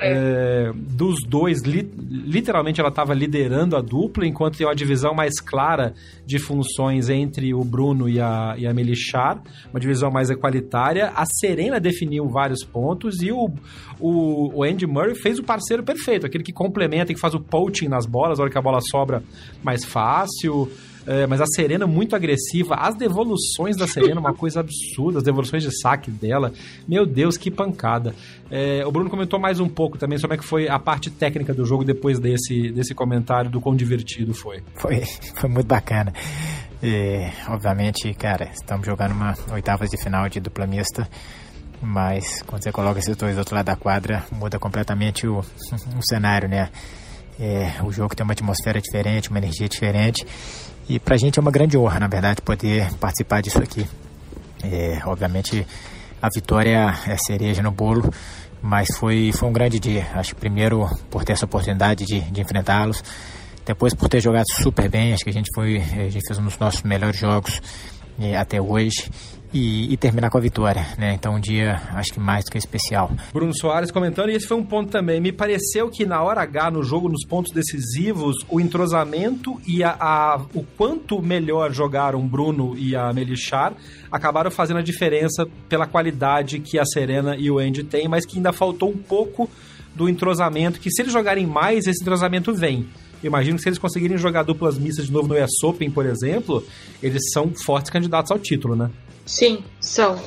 [0.00, 5.40] É, dos dois, li, literalmente ela estava liderando a dupla, enquanto tem uma divisão mais
[5.40, 5.94] clara
[6.26, 11.12] de funções entre o Bruno e a, e a Melichar, uma divisão mais equalitária.
[11.14, 13.50] A Serena definiu vários pontos e o,
[13.98, 17.88] o, o Andy Murray fez o parceiro perfeito, aquele que complementa, que faz o poaching
[17.88, 19.22] nas bolas, a hora que a bola sobra
[19.62, 20.70] mais fácil.
[21.06, 22.74] É, mas a Serena muito agressiva.
[22.76, 25.18] As devoluções da Serena, uma coisa absurda.
[25.18, 26.52] As devoluções de saque dela.
[26.86, 28.14] Meu Deus, que pancada.
[28.50, 31.10] É, o Bruno comentou mais um pouco também sobre como é que foi a parte
[31.10, 34.62] técnica do jogo depois desse, desse comentário do quão divertido foi.
[34.76, 35.02] Foi,
[35.34, 36.12] foi muito bacana.
[36.82, 41.08] E, obviamente, cara, estamos jogando uma oitava de final de dupla mista.
[41.82, 45.38] Mas quando você coloca esses dois do outro lado da quadra, muda completamente o,
[45.98, 46.70] o cenário, né?
[47.38, 50.26] É, o jogo tem uma atmosfera diferente, uma energia diferente.
[50.90, 53.86] E para a gente é uma grande honra, na verdade, poder participar disso aqui.
[54.60, 55.64] É, obviamente,
[56.20, 58.12] a vitória é cereja no bolo,
[58.60, 60.04] mas foi, foi um grande dia.
[60.14, 63.04] Acho que primeiro por ter essa oportunidade de, de enfrentá-los,
[63.64, 65.12] depois por ter jogado super bem.
[65.12, 67.62] Acho que a gente foi, a gente fez um dos nossos melhores jogos
[68.18, 69.08] é, até hoje
[69.52, 71.14] e, e, terminar com a vitória, né?
[71.14, 73.10] Então um dia acho que mais do que especial.
[73.32, 75.20] Bruno Soares comentando, e esse foi um ponto também.
[75.20, 79.96] Me pareceu que na hora H no jogo, nos pontos decisivos, o entrosamento e a,
[79.98, 83.74] a o quanto melhor jogaram Bruno e a Melichar
[84.10, 88.36] acabaram fazendo a diferença pela qualidade que a Serena e o Andy têm, mas que
[88.36, 89.48] ainda faltou um pouco
[89.94, 92.86] do entrosamento, que se eles jogarem mais, esse entrosamento vem.
[93.22, 96.64] imagino que se eles conseguirem jogar duplas mistas de novo no US Open, por exemplo,
[97.02, 98.90] eles são fortes candidatos ao título, né?
[99.26, 100.20] Sim, são.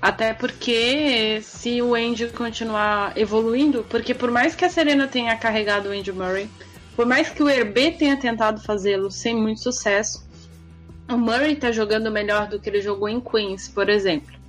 [0.00, 5.90] Até porque se o Andy continuar evoluindo, porque por mais que a Serena tenha carregado
[5.90, 6.48] o Andy Murray,
[6.96, 10.26] por mais que o Herb tenha tentado fazê-lo sem muito sucesso,
[11.08, 14.40] o Murray tá jogando melhor do que ele jogou em Queens, por exemplo.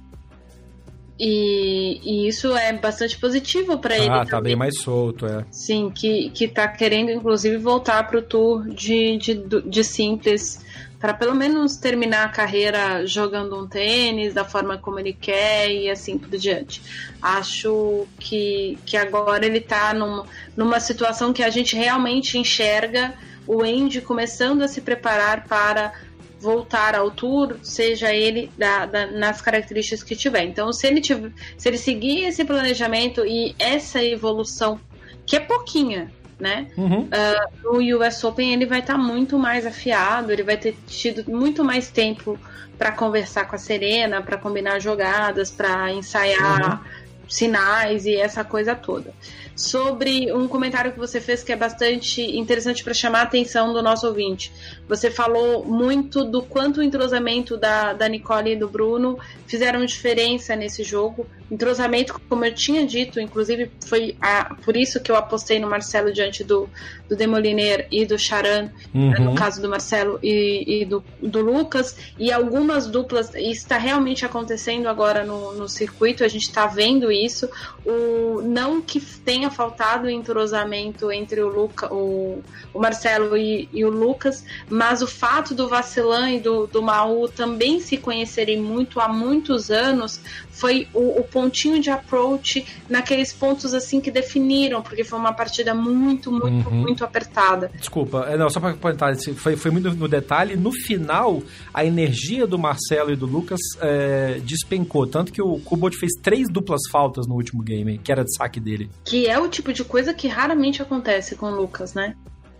[1.19, 4.09] E, e isso é bastante positivo para ele.
[4.09, 4.51] Ah, tá também.
[4.51, 5.45] bem mais solto, é.
[5.51, 10.65] Sim, que, que tá querendo inclusive voltar pro tour de, de, de simples
[11.01, 15.89] para pelo menos terminar a carreira jogando um tênis da forma como ele quer e
[15.89, 16.79] assim por diante.
[17.19, 20.23] Acho que, que agora ele está num,
[20.55, 23.15] numa situação que a gente realmente enxerga
[23.47, 25.91] o Andy começando a se preparar para
[26.39, 30.43] voltar ao tour, seja ele da, da, nas características que tiver.
[30.43, 34.79] Então, se ele, tiver, se ele seguir esse planejamento e essa evolução,
[35.25, 36.11] que é pouquinha,
[36.41, 36.67] né?
[36.75, 37.01] Uhum.
[37.03, 41.29] Uh, no US Open ele vai estar tá muito mais afiado, ele vai ter tido
[41.31, 42.37] muito mais tempo
[42.77, 47.00] para conversar com a Serena, para combinar jogadas, para ensaiar uhum.
[47.31, 49.13] Sinais e essa coisa toda
[49.55, 53.81] sobre um comentário que você fez que é bastante interessante para chamar a atenção do
[53.81, 54.51] nosso ouvinte.
[54.87, 60.55] Você falou muito do quanto o entrosamento da, da Nicole e do Bruno fizeram diferença
[60.55, 61.27] nesse jogo.
[61.49, 66.11] Entrosamento, como eu tinha dito, inclusive foi a, por isso que eu apostei no Marcelo
[66.11, 66.69] diante do,
[67.11, 69.25] do Demoliner e do Charan, uhum.
[69.25, 74.87] no caso do Marcelo e, e do, do, Lucas, e algumas duplas, está realmente acontecendo
[74.87, 77.49] agora no, no circuito, a gente está vendo isso.
[77.85, 82.41] O, não que tenha faltado entrosamento entre o, Luca, o,
[82.73, 87.27] o Marcelo e, e, o Lucas, mas o fato do Vacilan e do, do Maú
[87.27, 90.21] também se conhecerem muito há muitos anos
[90.51, 95.73] foi o, o, pontinho de approach naqueles pontos assim que definiram, porque foi uma partida
[95.73, 96.81] muito, muito, uhum.
[96.81, 97.71] muito apertada.
[97.75, 100.55] Desculpa, é, não, só para comentar, foi, foi muito no detalhe.
[100.55, 101.41] No final,
[101.73, 106.49] a energia do Marcelo e do Lucas é, despencou, tanto que o Kubot fez três
[106.49, 108.89] duplas faltas no último game, que era de saque dele.
[109.05, 112.15] Que é o tipo de coisa que raramente acontece com o Lucas, né?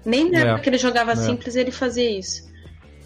[0.05, 0.41] Nem na é.
[0.43, 1.15] época que ele jogava é.
[1.15, 2.49] simples ele fazia isso.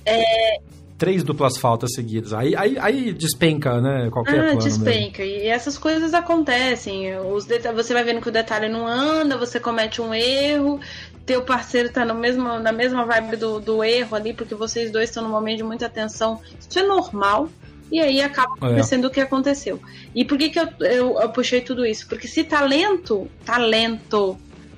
[0.06, 0.60] É,
[1.06, 2.34] três duplas faltas seguidas.
[2.34, 4.10] Aí, aí, aí despenca, né?
[4.10, 4.60] Qualquer ah, plano.
[4.60, 5.22] despenca.
[5.22, 5.39] Mesmo.
[5.39, 7.15] E essas coisas acontecem.
[7.20, 10.80] Os Você vai vendo que o detalhe não anda, você comete um erro,
[11.24, 15.10] teu parceiro tá no mesmo, na mesma vibe do, do erro ali, porque vocês dois
[15.10, 16.41] estão num momento de muita tensão.
[16.60, 17.50] Isso é normal.
[17.91, 18.65] E aí acaba é.
[18.65, 19.08] acontecendo é.
[19.08, 19.80] o que aconteceu.
[20.15, 22.08] E por que, que eu, eu, eu puxei tudo isso?
[22.08, 24.36] Porque se talento, talento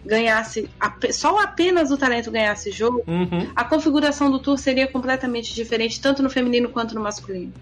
[0.07, 0.69] ganhasse
[1.11, 3.51] só apenas o talento ganhasse jogo, uhum.
[3.55, 7.53] a configuração do tour seria completamente diferente, tanto no feminino quanto no masculino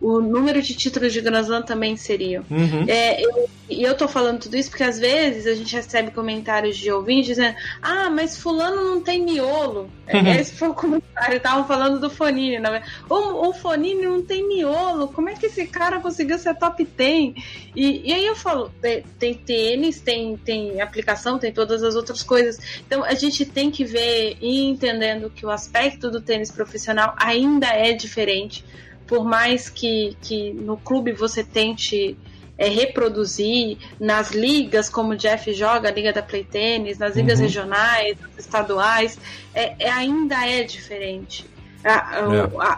[0.00, 2.42] o número de títulos de Grand Slam também seriam.
[2.50, 2.86] Uhum.
[2.88, 6.76] É, eu, e eu tô falando tudo isso porque às vezes a gente recebe comentários
[6.78, 9.90] de ouvintes dizendo: Ah, mas Fulano não tem miolo.
[10.12, 10.26] Uhum.
[10.32, 12.58] Esse foi o comentário, estavam falando do Fonini.
[12.58, 12.82] Né?
[13.10, 17.34] O, o Fonini não tem miolo, como é que esse cara conseguiu ser top 10?
[17.76, 22.22] E, e aí eu falo: tem, tem tênis, tem, tem aplicação, tem todas as outras
[22.22, 22.58] coisas.
[22.86, 27.66] Então a gente tem que ver e entendendo que o aspecto do tênis profissional ainda
[27.66, 28.64] é diferente
[29.10, 32.16] por mais que, que no clube você tente
[32.56, 37.40] é, reproduzir nas ligas como o Jeff joga, a Liga da Play Tennis, nas ligas
[37.40, 37.46] uhum.
[37.46, 39.18] regionais, estaduais,
[39.52, 41.44] é, é, ainda é diferente.
[41.82, 41.90] É.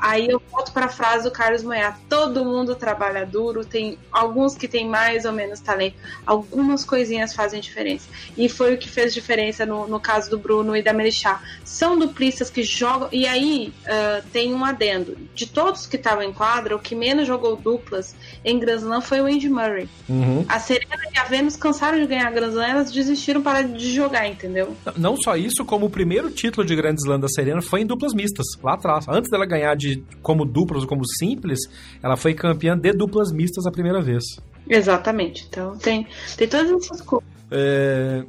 [0.00, 4.54] Aí eu volto para a frase do Carlos Moyá: todo mundo trabalha duro, tem alguns
[4.54, 8.08] que têm mais ou menos talento, algumas coisinhas fazem diferença.
[8.36, 11.42] E foi o que fez diferença no, no caso do Bruno e da Melechá.
[11.64, 13.08] São duplistas que jogam.
[13.10, 17.26] E aí uh, tem um adendo: de todos que estavam em quadra, o que menos
[17.26, 19.88] jogou duplas em Grand Slam foi o Andy Murray.
[20.08, 20.44] Uhum.
[20.48, 24.28] A Serena e a Venus cansaram de ganhar Grand Slam, elas desistiram para de jogar,
[24.28, 24.76] entendeu?
[24.96, 28.14] Não só isso, como o primeiro título de Grand Slam da Serena foi em duplas
[28.14, 31.60] mistas, lá atrás Antes dela ganhar de como duplas ou como simples,
[32.02, 34.24] ela foi campeã de duplas mistas a primeira vez.
[34.68, 35.46] Exatamente.
[35.48, 37.28] Então tem, tem todas essas coisas.
[37.50, 38.24] É,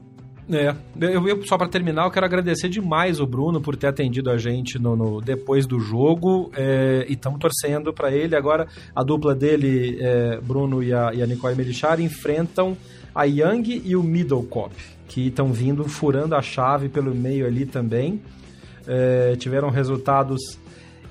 [0.52, 4.30] é, eu, eu só para terminar, eu quero agradecer demais o Bruno por ter atendido
[4.30, 8.36] a gente no, no depois do jogo é, e estamos torcendo para ele.
[8.36, 12.76] Agora a dupla dele, é, Bruno e a, e a Nicole Melichar, enfrentam
[13.16, 14.74] a Young e o Middle Cop,
[15.08, 18.22] que estão vindo furando a chave pelo meio ali também.
[18.88, 20.60] É, tiveram resultados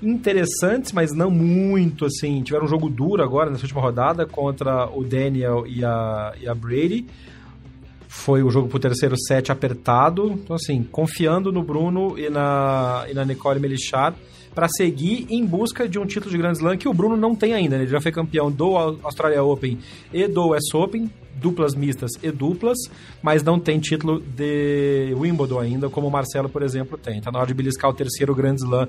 [0.01, 2.41] interessantes, mas não muito, assim.
[2.43, 6.53] Tiveram um jogo duro agora, nessa última rodada, contra o Daniel e a, e a
[6.53, 7.05] Brady.
[8.07, 10.31] Foi o jogo pro terceiro set apertado.
[10.31, 14.13] Então, assim, confiando no Bruno e na, e na Nicole Melichar
[14.53, 17.53] para seguir em busca de um título de Grand Slam que o Bruno não tem
[17.53, 17.77] ainda.
[17.77, 17.83] Né?
[17.83, 19.79] Ele já foi campeão do Australia Open
[20.11, 22.77] e do US Open, duplas mistas e duplas,
[23.21, 27.19] mas não tem título de Wimbledon ainda, como o Marcelo, por exemplo, tem.
[27.19, 28.87] Tá na hora de beliscar o terceiro Grand Slam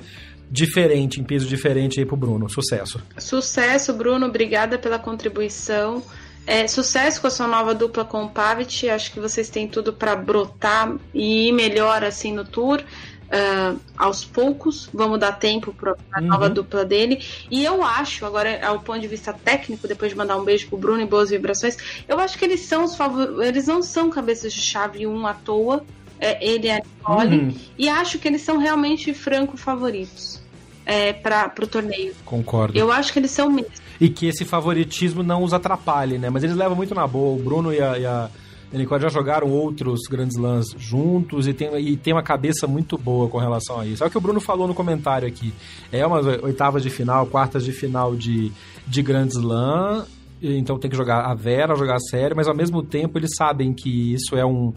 [0.51, 2.49] diferente, em peso diferente aí pro Bruno.
[2.49, 3.01] Sucesso.
[3.19, 4.27] Sucesso, Bruno.
[4.27, 6.03] Obrigada pela contribuição.
[6.47, 8.89] É, sucesso com a sua nova dupla com o Pavic.
[8.89, 12.83] Acho que vocês têm tudo para brotar e ir melhor assim no tour.
[13.25, 16.27] Uh, aos poucos, vamos dar tempo para a uhum.
[16.27, 17.25] nova dupla dele.
[17.51, 20.77] E eu acho, agora, ao ponto de vista técnico, depois de mandar um beijo pro
[20.77, 23.43] Bruno e boas vibrações, eu acho que eles são os favor...
[23.43, 25.85] eles não são cabeças de chave um à toa.
[26.21, 27.55] É, ele é a Nicole, uhum.
[27.77, 30.41] e acho que eles são realmente franco favoritos
[30.87, 32.15] é, para o torneio.
[32.25, 32.79] Concordo.
[32.79, 33.73] Eu acho que eles são mesmo.
[34.01, 36.31] E que esse favoritismo não os atrapalhe, né?
[36.31, 37.37] Mas eles levam muito na boa.
[37.37, 38.31] O Bruno e a, e a
[38.73, 43.29] Nicole já jogaram outros grandes lãs juntos e tem, e tem uma cabeça muito boa
[43.29, 44.03] com relação a isso.
[44.03, 45.53] É o que o Bruno falou no comentário aqui.
[45.93, 48.51] É umas oitavas de final, quartas de final de,
[48.87, 50.07] de grandes lãs
[50.43, 53.73] então tem que jogar a Vera, jogar a sério, mas ao mesmo tempo eles sabem
[53.73, 54.73] que isso é um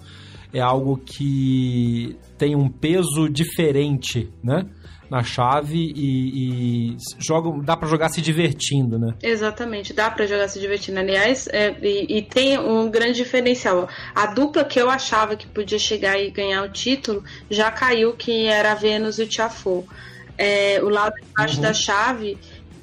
[0.53, 4.65] é algo que tem um peso diferente, né?
[5.09, 9.13] Na chave e, e joga, dá para jogar se divertindo, né?
[9.21, 10.99] Exatamente, dá para jogar se divertindo.
[10.99, 13.87] Aliás, é, e, e, tem um grande diferencial.
[14.13, 18.45] A dupla que eu achava que podia chegar e ganhar o título já caiu, que
[18.45, 19.83] era a Vênus e o Tiafoe.
[20.37, 21.61] É, o lado de baixo uhum.
[21.61, 22.37] da chave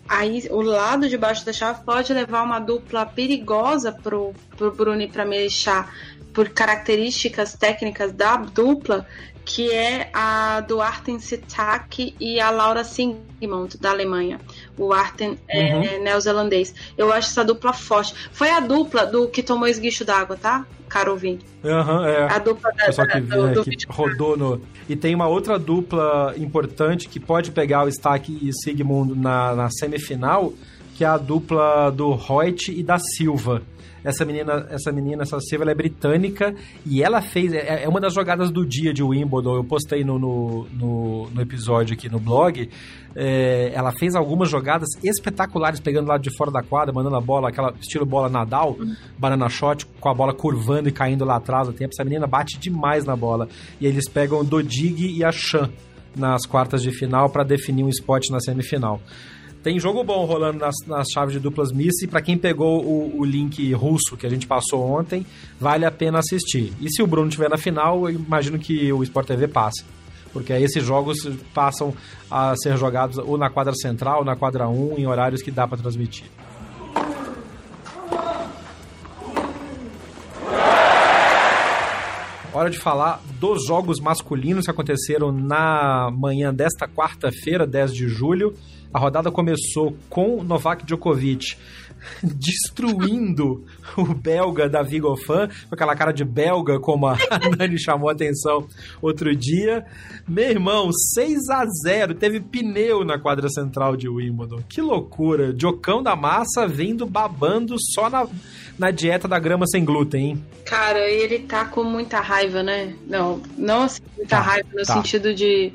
[0.08, 5.00] aí o lado de baixo da chave pode levar uma dupla perigosa pro, pro Bruno
[5.00, 5.90] e pra Melechar
[6.32, 9.06] por características técnicas da dupla
[9.44, 14.40] que é a do Arten Sitak e a Laura Sigmund, da Alemanha.
[14.78, 15.82] O Arten é, uhum.
[15.82, 16.74] é neozelandês.
[16.96, 18.14] Eu acho essa dupla forte.
[18.32, 20.66] Foi a dupla do que tomou esguicho d'água, tá?
[20.88, 21.44] Caro ouvinte.
[21.64, 22.32] Aham, uhum, é.
[22.32, 24.62] A dupla da, Só que, do, é, do que rodou no...
[24.88, 29.70] E tem uma outra dupla importante que pode pegar o Stack e Sigmund na, na
[29.70, 30.52] semifinal,
[30.94, 33.62] que é a dupla do Reut e da Silva
[34.04, 36.54] essa menina, essa menina, essa Silva, ela é britânica
[36.84, 37.54] e ela fez.
[37.54, 39.56] É, é, uma das jogadas do dia de Wimbledon.
[39.56, 42.68] Eu postei no, no, no, no episódio aqui no blog.
[43.16, 47.48] É, ela fez algumas jogadas espetaculares, pegando lá de fora da quadra, mandando a bola,
[47.48, 48.94] aquela estilo bola Nadal, uhum.
[49.18, 51.94] banana shot, com a bola curvando e caindo lá atrás tempo.
[51.94, 53.48] Essa menina bate demais na bola.
[53.80, 55.70] E eles pegam Dodig e a Chan
[56.14, 59.00] nas quartas de final para definir um spot na semifinal.
[59.64, 63.18] Tem jogo bom rolando nas, nas chaves de duplas miss e para quem pegou o,
[63.18, 65.24] o, link russo que a gente passou ontem,
[65.58, 66.74] vale a pena assistir.
[66.82, 69.82] E se o Bruno estiver na final, eu imagino que o Sport TV passe.
[70.34, 71.16] Porque aí esses jogos
[71.54, 71.94] passam
[72.30, 75.66] a ser jogados ou na quadra central, ou na quadra 1, em horários que dá
[75.66, 76.26] para transmitir.
[82.52, 88.54] Hora de falar dos jogos masculinos que aconteceram na manhã desta quarta-feira, 10 de julho.
[88.94, 91.56] A rodada começou com Novak Djokovic
[92.22, 93.64] destruindo
[93.96, 97.16] o belga Davi Goffin, com aquela cara de belga, como a
[97.58, 98.68] Nani chamou a atenção
[99.02, 99.84] outro dia.
[100.28, 104.62] Meu irmão, 6 a 0 teve pneu na quadra central de Wimbledon.
[104.68, 105.52] Que loucura!
[105.58, 108.28] Jocão da massa vindo babando só na,
[108.78, 110.44] na dieta da grama sem glúten, hein?
[110.64, 112.94] Cara, ele tá com muita raiva, né?
[113.08, 114.94] Não, não assim, muita tá, raiva no tá.
[114.94, 115.72] sentido de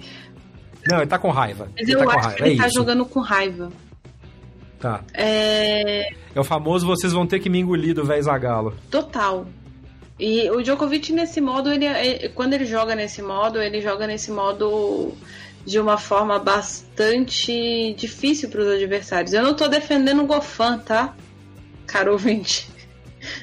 [0.90, 1.70] não, ele tá com raiva.
[1.78, 2.76] Mas ele eu tá acho que ele é tá isso.
[2.76, 3.72] jogando com raiva.
[4.80, 5.04] Tá.
[5.14, 6.14] É...
[6.34, 8.74] é o famoso vocês vão ter que me engolir do véi Zagalo.
[8.90, 9.46] Total.
[10.20, 14.32] E o Djokovic nesse modo, ele, é, quando ele joga nesse modo, ele joga nesse
[14.32, 15.14] modo
[15.66, 19.34] de uma forma bastante difícil para os adversários.
[19.34, 21.14] Eu não estou defendendo o Gofan, tá?
[21.86, 22.70] Caro ouvinte.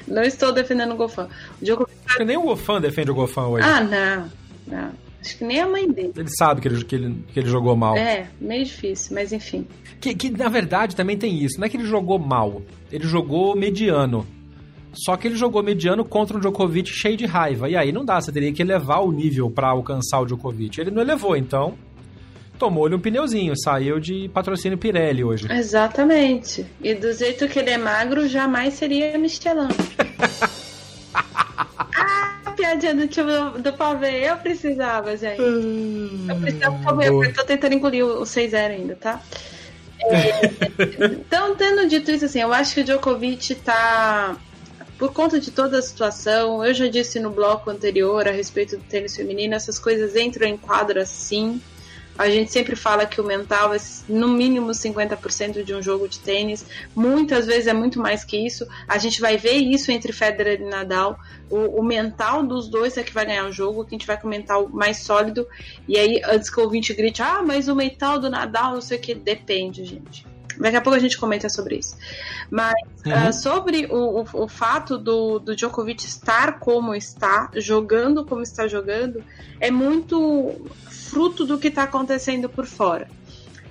[0.07, 1.29] Não estou defendendo o Gofan.
[1.61, 1.95] O Djokovic...
[2.25, 3.67] Nem o Gofan defende o Gofan hoje.
[3.67, 4.31] Ah, não.
[4.67, 5.06] não.
[5.21, 6.13] Acho que nem a mãe dele.
[6.15, 7.97] Ele sabe que ele, que ele, que ele jogou mal.
[7.97, 9.67] É, meio difícil, mas enfim.
[9.99, 11.59] Que, que na verdade também tem isso.
[11.59, 12.61] Não é que ele jogou mal.
[12.91, 14.25] Ele jogou mediano.
[14.93, 17.69] Só que ele jogou mediano contra um Djokovic cheio de raiva.
[17.69, 20.79] E aí não dá, você teria que elevar o nível para alcançar o Djokovic.
[20.79, 21.75] Ele não elevou, então
[22.57, 25.47] tomou-lhe um pneuzinho, saiu de patrocínio Pirelli hoje.
[25.51, 26.65] Exatamente.
[26.81, 29.67] E do jeito que ele é magro, jamais seria Michelin.
[32.67, 33.25] piadinha do tio
[33.59, 34.29] do pavê.
[34.29, 35.41] Eu precisava, gente.
[35.41, 39.21] Eu precisava, por Eu tô tentando engolir o 6-0 ainda, tá?
[39.99, 40.45] É,
[41.11, 44.35] então, tendo dito isso, assim, eu acho que o Djokovic tá.
[44.97, 48.83] Por conta de toda a situação, eu já disse no bloco anterior a respeito do
[48.83, 51.61] tênis feminino, essas coisas entram em quadra sim.
[52.17, 53.77] A gente sempre fala que o mental é
[54.09, 56.65] no mínimo 50% de um jogo de tênis.
[56.95, 58.67] Muitas vezes é muito mais que isso.
[58.87, 61.19] A gente vai ver isso entre Federer e Nadal.
[61.49, 64.19] O, o mental dos dois é que vai ganhar o jogo, que a gente vai
[64.19, 65.47] com o mental mais sólido.
[65.87, 68.97] E aí, antes que o ouvinte grite, ah, mas o mental do Nadal, não sei
[68.97, 70.25] o que, depende, gente.
[70.59, 71.95] Daqui a pouco a gente comenta sobre isso.
[72.49, 72.73] Mas
[73.05, 73.29] uhum.
[73.29, 78.67] uh, sobre o, o, o, fato do, do Djokovic estar como está, jogando como está
[78.67, 79.23] jogando,
[79.59, 80.55] é muito
[80.89, 83.07] fruto do que está acontecendo por fora.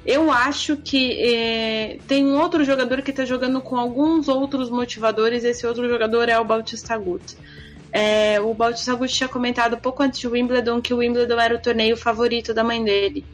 [0.06, 5.42] Eu acho que eh, tem um outro jogador que está jogando com alguns outros motivadores.
[5.42, 7.36] Esse outro jogador é o Bautista Gut.
[7.90, 11.58] É, o Bautista Gut tinha comentado pouco antes de Wimbledon que o Wimbledon era o
[11.58, 13.26] torneio favorito da mãe dele.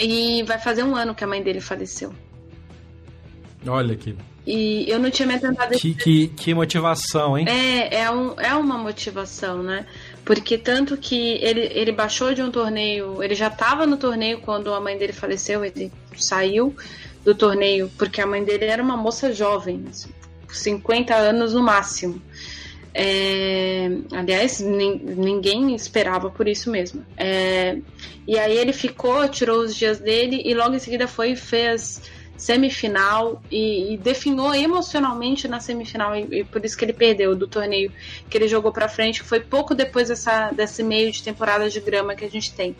[0.00, 2.12] E vai fazer um ano que a mãe dele faleceu.
[3.66, 4.16] Olha aqui.
[4.46, 5.78] E eu não tinha me atentado.
[5.78, 7.46] Que, que, que motivação, hein?
[7.48, 9.86] É, é, um, é uma motivação, né?
[10.24, 14.74] Porque tanto que ele, ele baixou de um torneio, ele já estava no torneio quando
[14.74, 16.74] a mãe dele faleceu, ele saiu
[17.24, 19.84] do torneio, porque a mãe dele era uma moça jovem,
[20.48, 22.20] 50 assim, anos no máximo.
[22.94, 27.04] É, aliás, ninguém esperava por isso mesmo.
[27.16, 27.78] É,
[28.26, 32.02] e aí ele ficou, tirou os dias dele e logo em seguida foi e fez
[32.42, 37.46] semifinal e, e definhou emocionalmente na semifinal e, e, por isso que ele perdeu do
[37.46, 37.92] torneio
[38.28, 41.78] que ele jogou para frente, que foi pouco depois dessa, desse meio de temporada de
[41.78, 42.74] grama que a gente tem,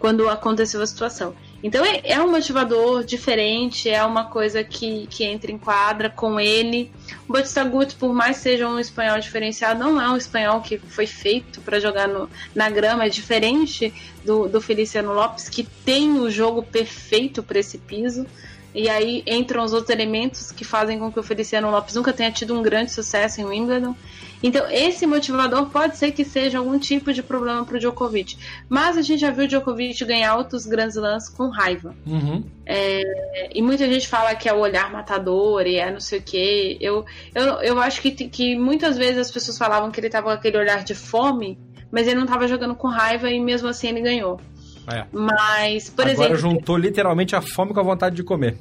[0.00, 1.32] quando aconteceu a situação.
[1.62, 6.40] Então é, é um motivador diferente, é uma coisa que, que entra em quadra com
[6.40, 6.90] ele.
[7.28, 11.06] O Batista Guto, por mais seja um espanhol diferenciado, não é um espanhol que foi
[11.06, 13.94] feito para jogar no, na grama, é diferente
[14.24, 18.26] do, do Feliciano Lopes, que tem o jogo perfeito para esse piso.
[18.74, 22.32] E aí entram os outros elementos que fazem com que o Feliciano Lopes nunca tenha
[22.32, 23.94] tido um grande sucesso em Wimbledon.
[24.42, 28.36] Então, esse motivador pode ser que seja algum tipo de problema para o Djokovic.
[28.68, 31.94] Mas a gente já viu o Djokovic ganhar outros grandes lances com raiva.
[32.04, 32.44] Uhum.
[32.66, 36.22] É, e muita gente fala que é o olhar matador e é não sei o
[36.22, 36.76] quê.
[36.78, 40.32] Eu, eu, eu acho que, que muitas vezes as pessoas falavam que ele estava com
[40.32, 41.58] aquele olhar de fome,
[41.90, 44.38] mas ele não estava jogando com raiva e mesmo assim ele ganhou.
[44.86, 45.04] É.
[45.12, 46.24] Mas, por Agora exemplo.
[46.24, 48.56] Agora juntou literalmente a fome com a vontade de comer.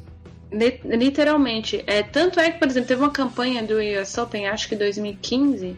[0.52, 1.84] Literalmente.
[1.88, 5.76] É, tanto é que, por exemplo, teve uma campanha do US Open, acho que 2015,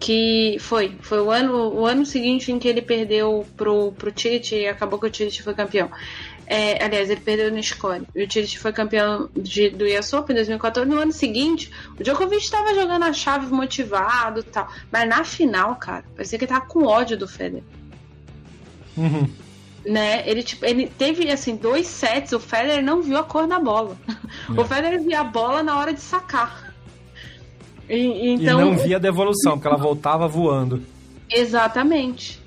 [0.00, 0.96] que foi.
[1.00, 4.98] Foi o ano, o ano seguinte em que ele perdeu pro, pro Tite e acabou
[4.98, 5.88] que o Tite foi campeão.
[6.44, 8.02] É, aliás, ele perdeu no score.
[8.14, 10.90] E o Tite foi campeão de, do US Open em 2014.
[10.90, 14.68] No ano seguinte, o Djokovic estava jogando a chave motivado e tal.
[14.90, 17.62] Mas na final, cara, parecia que ele tava com ódio do Federer.
[18.96, 19.30] Uhum
[19.84, 20.22] né?
[20.28, 23.96] Ele, tipo, ele teve assim dois sets, o Federer não viu a cor da bola.
[24.48, 24.60] É.
[24.60, 26.72] O Federer via a bola na hora de sacar.
[27.88, 30.82] E, então, e não via a devolução, porque ela voltava voando.
[31.30, 32.40] Exatamente.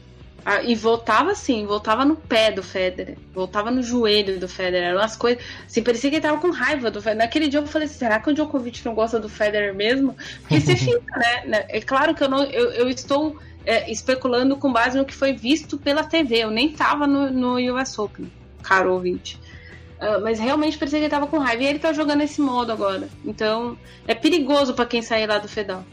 [0.64, 5.16] E voltava assim, voltava no pé do Federer, voltava no joelho do Federer, eram umas
[5.16, 5.44] coisas.
[5.66, 7.26] Assim, parecia que ele tava com raiva do Federer.
[7.26, 10.16] Naquele dia eu falei assim, será que o Djokovic não gosta do Federer mesmo?
[10.42, 11.18] Porque você fica,
[11.48, 11.66] né?
[11.70, 12.44] É claro que eu não.
[12.44, 16.44] Eu, eu estou é, especulando com base no que foi visto pela TV.
[16.44, 19.40] Eu nem tava no, no US Open, caro ouvinte.
[19.96, 21.64] Uh, mas realmente parecia que ele tava com raiva.
[21.64, 23.08] E ele tá jogando esse modo agora.
[23.24, 25.84] Então é perigoso para quem sair lá do Fedal.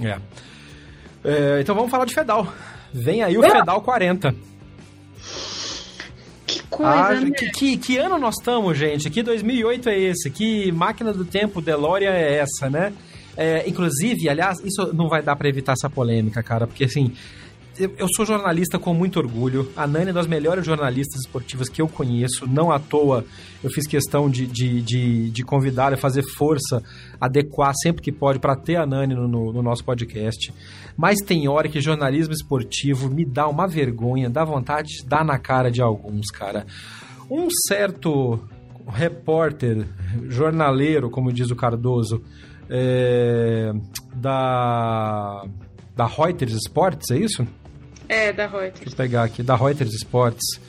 [0.00, 0.18] É.
[1.24, 1.60] é.
[1.60, 2.52] Então vamos falar de Fedal.
[2.92, 3.50] Vem aí o é.
[3.50, 4.34] Fedal 40.
[6.46, 7.30] Que coisa, ah, né?
[7.30, 9.10] que, que, que, ano nós estamos, gente?
[9.10, 10.30] Que 2008 é esse?
[10.30, 12.92] Que máquina do tempo DeLorean é essa, né?
[13.40, 17.12] É, inclusive, aliás, isso não vai dar para evitar essa polêmica, cara, porque assim,
[17.78, 19.70] eu, sou jornalista com muito orgulho.
[19.76, 22.48] A Nani é uma das melhores jornalistas esportivas que eu conheço.
[22.48, 23.24] Não à toa
[23.62, 26.82] eu fiz questão de, de, de, de convidar e fazer força,
[27.20, 30.52] adequar sempre que pode para ter a Nani no, no, no, nosso podcast.
[30.96, 35.38] Mas tem hora que jornalismo esportivo me dá uma vergonha, dá vontade de dar na
[35.38, 36.66] cara de alguns, cara.
[37.30, 38.40] Um certo
[38.88, 39.86] repórter,
[40.28, 42.22] jornaleiro, como diz o Cardoso,
[42.70, 43.72] é,
[44.14, 45.44] da,
[45.96, 47.46] da Reuters Sports, é isso?
[48.08, 48.80] É, da Reuters.
[48.80, 50.60] Deixa eu pegar aqui, da Reuters Sports.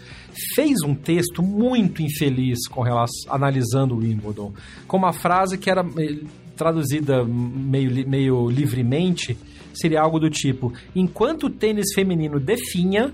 [0.56, 4.54] Fez um texto muito infeliz com relação, analisando o Wimbledon,
[4.88, 6.20] com uma frase que era eh,
[6.56, 9.38] traduzida meio, meio livremente,
[9.74, 13.12] seria algo do tipo: enquanto o tênis feminino definha,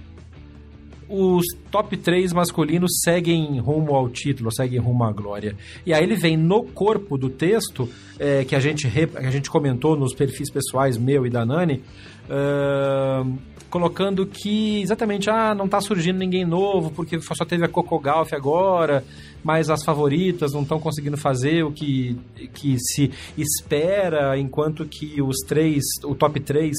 [1.07, 5.55] os top 3 masculinos seguem rumo ao título, seguem rumo à glória.
[5.85, 7.89] E aí ele vem no corpo do texto,
[8.19, 11.83] é, que, a gente que a gente comentou nos perfis pessoais meu e da Nani,
[12.29, 13.37] uh,
[13.69, 18.33] colocando que exatamente, ah, não está surgindo ninguém novo, porque só teve a Coco Golf
[18.33, 19.03] agora,
[19.43, 22.17] mas as favoritas não estão conseguindo fazer o que,
[22.53, 26.73] que se espera, enquanto que os três, o top 3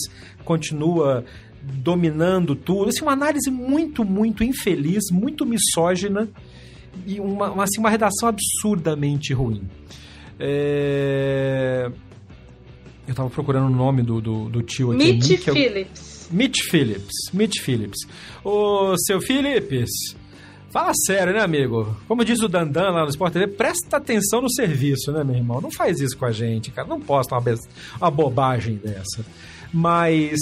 [0.44, 1.24] continua
[1.66, 2.88] dominando tudo.
[2.88, 6.28] Assim, uma análise muito, muito infeliz, muito misógina
[7.06, 9.62] e uma, assim, uma redação absurdamente ruim.
[10.38, 11.90] É...
[13.06, 15.12] Eu tava procurando o nome do, do, do tio aqui.
[15.12, 16.28] Mitch Phillips.
[16.30, 17.14] Mitch Phillips.
[17.32, 17.98] Mitch Phillips.
[18.42, 19.90] Ô, seu Phillips,
[20.70, 21.96] fala sério, né, amigo?
[22.08, 25.60] Como diz o Dandan lá no Sport TV, presta atenção no serviço, né, meu irmão?
[25.60, 26.88] Não faz isso com a gente, cara.
[26.88, 27.58] Não posta uma,
[28.00, 29.24] uma bobagem dessa.
[29.72, 30.40] Mas,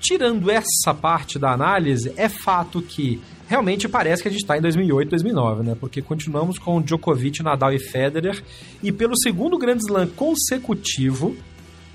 [0.00, 4.60] tirando essa parte da análise, é fato que realmente parece que a gente está em
[4.60, 5.76] 2008, 2009, né?
[5.78, 8.42] Porque continuamos com Djokovic, Nadal e Federer
[8.82, 11.36] e pelo segundo Grand Slam consecutivo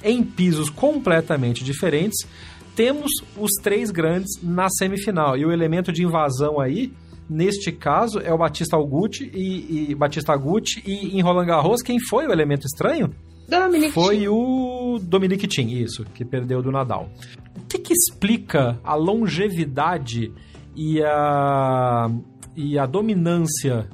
[0.04, 2.28] em pisos completamente diferentes,
[2.76, 5.36] temos os três grandes na semifinal.
[5.38, 6.94] E o elemento de invasão aí,
[7.28, 12.00] neste caso, é o Batista Aguti e, e Batista Aguti e em Roland Garros, quem
[12.00, 13.16] foi o elemento estranho?
[13.48, 14.30] Dominic foi Thiem.
[14.30, 17.10] o Dominic Thiem, isso, que perdeu do Nadal.
[17.58, 20.32] O que, que explica a longevidade
[20.76, 22.10] e a,
[22.56, 23.88] e a dominância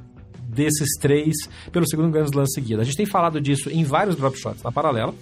[0.48, 1.34] desses três
[1.70, 2.80] pelo segundo Grand Slam seguido?
[2.80, 5.14] A gente tem falado disso em vários drop shots na paralela.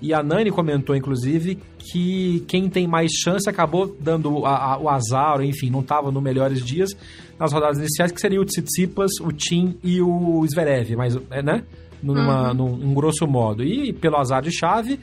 [0.00, 4.88] E a Nani comentou, inclusive, que quem tem mais chance acabou dando a, a, o
[4.88, 6.90] azar, enfim, não estava nos melhores dias
[7.38, 11.62] nas rodadas iniciais, que seria o Tsitsipas, o Tim e o Zverev, mas, é, né?
[12.02, 12.54] Numa, uhum.
[12.54, 13.62] num, num grosso modo.
[13.62, 14.98] E pelo azar de chave,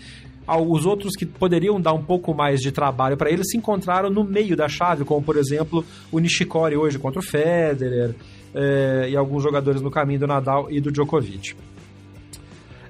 [0.57, 4.23] os outros que poderiam dar um pouco mais de trabalho para eles se encontraram no
[4.23, 8.15] meio da chave, como por exemplo o Nishikori hoje contra o Federer
[8.53, 11.55] é, e alguns jogadores no caminho do Nadal e do Djokovic.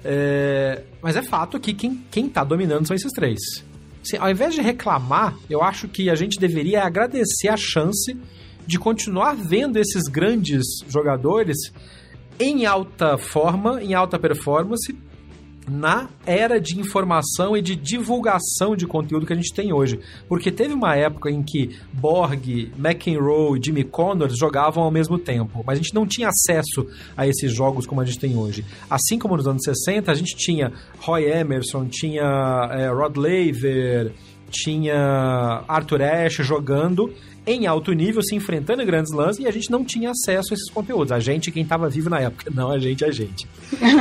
[0.02, 3.38] É, mas é fato que quem, quem tá dominando são esses três.
[4.02, 8.16] Assim, ao invés de reclamar, eu acho que a gente deveria agradecer a chance
[8.66, 11.58] de continuar vendo esses grandes jogadores
[12.40, 14.96] em alta forma, em alta performance,
[15.68, 20.00] na era de informação e de divulgação de conteúdo que a gente tem hoje.
[20.26, 25.62] Porque teve uma época em que Borg, McEnroe e Jimmy Connors jogavam ao mesmo tempo,
[25.66, 26.86] mas a gente não tinha acesso
[27.16, 28.64] a esses jogos como a gente tem hoje.
[28.88, 34.12] Assim como nos anos 60, a gente tinha Roy Emerson, tinha é, Rod Laver,
[34.50, 37.12] tinha Arthur Ashe jogando
[37.46, 40.54] em alto nível, se enfrentando em grandes lãs, e a gente não tinha acesso a
[40.54, 41.10] esses conteúdos.
[41.10, 43.48] A gente, quem estava vivo na época, não a gente, a gente.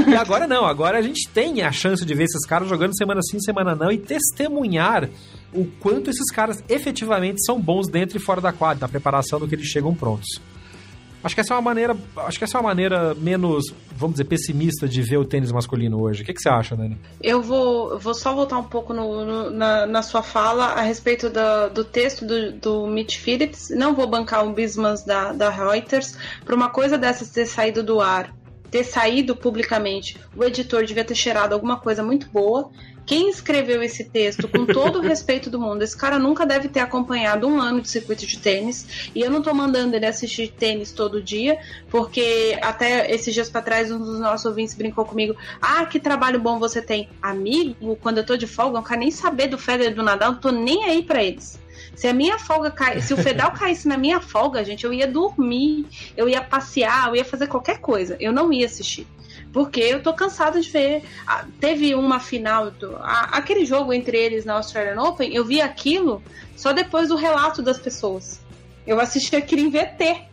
[0.08, 3.22] e agora não, agora a gente tem a chance de ver esses caras jogando semana
[3.22, 5.10] sim, semana não, e testemunhar
[5.54, 9.48] o quanto esses caras efetivamente são bons dentro e fora da quadra, da preparação do
[9.48, 10.40] que eles chegam prontos.
[11.24, 14.24] Acho que essa é uma maneira, acho que essa é uma maneira menos, vamos dizer,
[14.24, 16.24] pessimista de ver o tênis masculino hoje.
[16.24, 16.98] O que, que você acha, Dani?
[17.22, 21.30] Eu vou, vou só voltar um pouco no, no, na, na, sua fala a respeito
[21.74, 23.70] do, texto do, do Mitch Phillips.
[23.70, 28.00] Não vou bancar o Bismans da, da Reuters para uma coisa dessas ter saído do
[28.00, 28.34] ar
[28.70, 32.70] ter saído publicamente, o editor devia ter cheirado alguma coisa muito boa
[33.10, 36.80] quem escreveu esse texto, com todo o respeito do mundo, esse cara nunca deve ter
[36.80, 39.10] acompanhado um ano de circuito de tênis.
[39.16, 41.58] E eu não tô mandando ele assistir tênis todo dia,
[41.90, 46.40] porque até esses dias para trás um dos nossos ouvintes brincou comigo: Ah, que trabalho
[46.40, 47.10] bom você tem.
[47.20, 50.34] Amigo, quando eu tô de folga, eu não quero nem saber do Federer do Nadal,
[50.34, 51.60] não tô nem aí para eles.
[52.00, 55.06] Se a minha folga cai, se o Fedal caísse na minha folga, gente, eu ia
[55.06, 55.86] dormir,
[56.16, 58.16] eu ia passear, eu ia fazer qualquer coisa.
[58.22, 59.06] Eu não ia assistir.
[59.52, 61.04] Porque eu tô cansada de ver.
[61.60, 62.72] Teve uma final,
[63.04, 66.24] aquele jogo entre eles na Australian Open, eu vi aquilo
[66.56, 68.40] só depois do relato das pessoas.
[68.88, 70.29] Eu assisti aquilo em VT.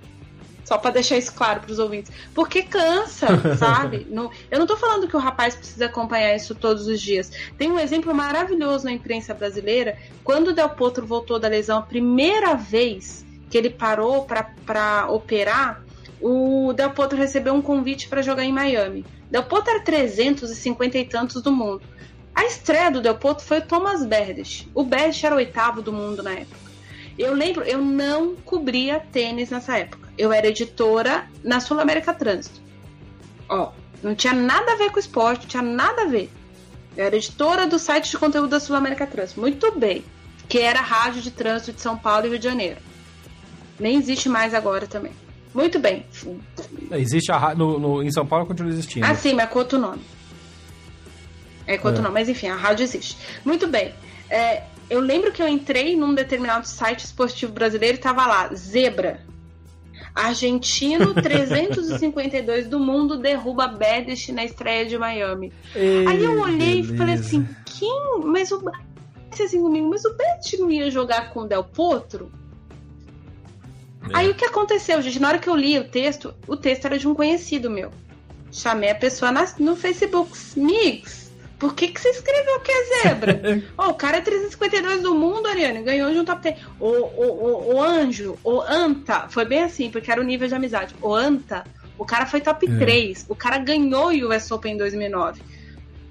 [0.67, 2.11] Só para deixar isso claro para os ouvintes.
[2.35, 4.05] Porque cansa, sabe?
[4.11, 7.31] Não, eu não tô falando que o rapaz precisa acompanhar isso todos os dias.
[7.57, 9.97] Tem um exemplo maravilhoso na imprensa brasileira.
[10.25, 15.85] Quando o Del Potro voltou da lesão a primeira vez que ele parou para operar,
[16.21, 19.07] o Del Potro recebeu um convite para jogar em Miami.
[19.31, 21.83] Del Potro era 350 e tantos do mundo.
[22.35, 24.69] A estreia do Del Potro foi o Thomas Berdych.
[24.75, 26.67] O Berdych era o oitavo do mundo na época.
[27.17, 30.06] Eu lembro, eu não cobria tênis nessa época.
[30.17, 32.61] Eu era editora na Sul América Trânsito.
[33.49, 36.31] Ó, não tinha nada a ver com esporte, não tinha nada a ver.
[36.97, 39.41] Eu era editora do site de conteúdo da Sul América Trânsito.
[39.41, 40.05] Muito bem.
[40.49, 42.81] Que era a Rádio de Trânsito de São Paulo e Rio de Janeiro.
[43.79, 45.13] Nem existe mais agora também.
[45.53, 46.07] Muito bem.
[46.93, 49.07] Existe a no, no, em São Paulo continua existindo.
[49.07, 50.03] Ah, sim, mas com outro nome.
[51.67, 52.05] É com outro é.
[52.05, 53.17] nome, mas enfim, a rádio existe.
[53.45, 53.95] Muito bem.
[54.31, 59.25] É, eu lembro que eu entrei num determinado site esportivo brasileiro e tava lá, zebra.
[60.17, 65.53] Argentino 352 do mundo derruba Bedish na estreia de Miami.
[65.75, 66.95] Ei, Aí eu olhei beleza.
[66.95, 68.21] e falei assim, quem?
[68.25, 68.63] Mas o
[69.39, 72.33] assim comigo, mas o Bedish não ia jogar com o Del Potro?
[74.05, 74.17] É.
[74.17, 75.21] Aí o que aconteceu, gente?
[75.21, 77.91] Na hora que eu li o texto, o texto era de um conhecido meu.
[78.51, 80.31] Chamei a pessoa na, no Facebook.
[80.57, 81.26] Mix,
[81.59, 83.63] por que, que você escreveu que é zebra?
[83.79, 86.57] oh, o cara é 352 do mundo, Ariane, ganhou de um top 10.
[86.79, 90.55] O, o, o, o Anjo, o Anta, foi bem assim, porque era o nível de
[90.55, 90.95] amizade.
[91.01, 91.65] O Anta,
[91.99, 92.79] o cara foi top é.
[92.79, 93.27] 3.
[93.29, 95.41] O cara ganhou o US Open em 2009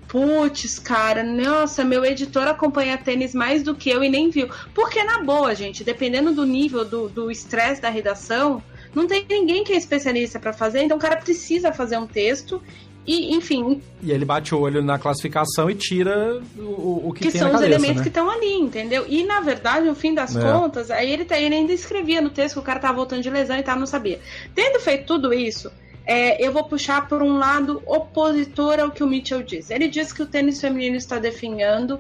[0.08, 4.48] putz, cara, nossa, meu editor acompanha tênis mais do que eu e nem viu.
[4.74, 9.74] Porque, na boa, gente, dependendo do nível do estresse da redação, não tem ninguém que
[9.74, 12.64] é especialista para fazer, então o cara precisa fazer um texto
[13.06, 13.82] e, enfim.
[14.02, 17.50] E ele bate o olho na classificação e tira o, o que, que tem são
[17.50, 18.04] os cabeça, elementos né?
[18.04, 19.06] que estão ali, entendeu?
[19.08, 20.42] E na verdade, no fim das é.
[20.42, 23.30] contas, aí ele, tá, ele ainda escrevia no texto que o cara tava voltando de
[23.30, 24.20] lesão e tal, não sabia.
[24.56, 25.72] Tendo feito tudo isso,
[26.06, 29.70] é, eu vou puxar por um lado opositor ao que o Mitchell diz.
[29.70, 32.00] Ele diz que o tênis feminino está definhando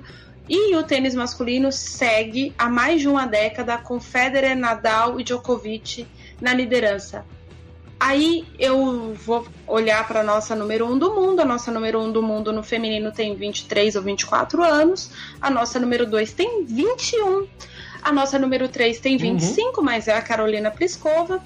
[0.49, 6.07] e o tênis masculino segue há mais de uma década com Federer, Nadal e Djokovic
[6.41, 7.25] na liderança.
[8.05, 11.39] Aí eu vou olhar para a nossa número 1 um do mundo.
[11.39, 15.09] A nossa número 1 um do mundo no feminino tem 23 ou 24 anos.
[15.41, 17.47] A nossa número 2 tem 21.
[18.03, 19.83] A nossa número 3 tem 25, uhum.
[19.83, 21.41] mas é a Carolina Pliskova.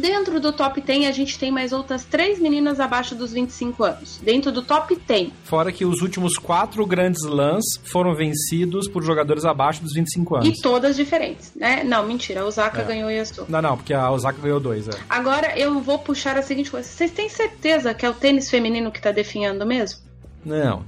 [0.00, 4.20] Dentro do top 10, a gente tem mais outras três meninas abaixo dos 25 anos.
[4.22, 5.30] Dentro do top 10.
[5.44, 10.48] Fora que os últimos quatro grandes lãs foram vencidos por jogadores abaixo dos 25 anos.
[10.48, 11.84] E todas diferentes, né?
[11.84, 12.40] Não, mentira.
[12.40, 12.84] A Osaka é.
[12.84, 14.92] ganhou e a Não, não, porque a Osaka ganhou dois, é.
[15.08, 16.88] Agora eu vou puxar a seguinte coisa.
[16.88, 20.00] Vocês têm certeza que é o tênis feminino que tá definhando mesmo?
[20.44, 20.84] Não.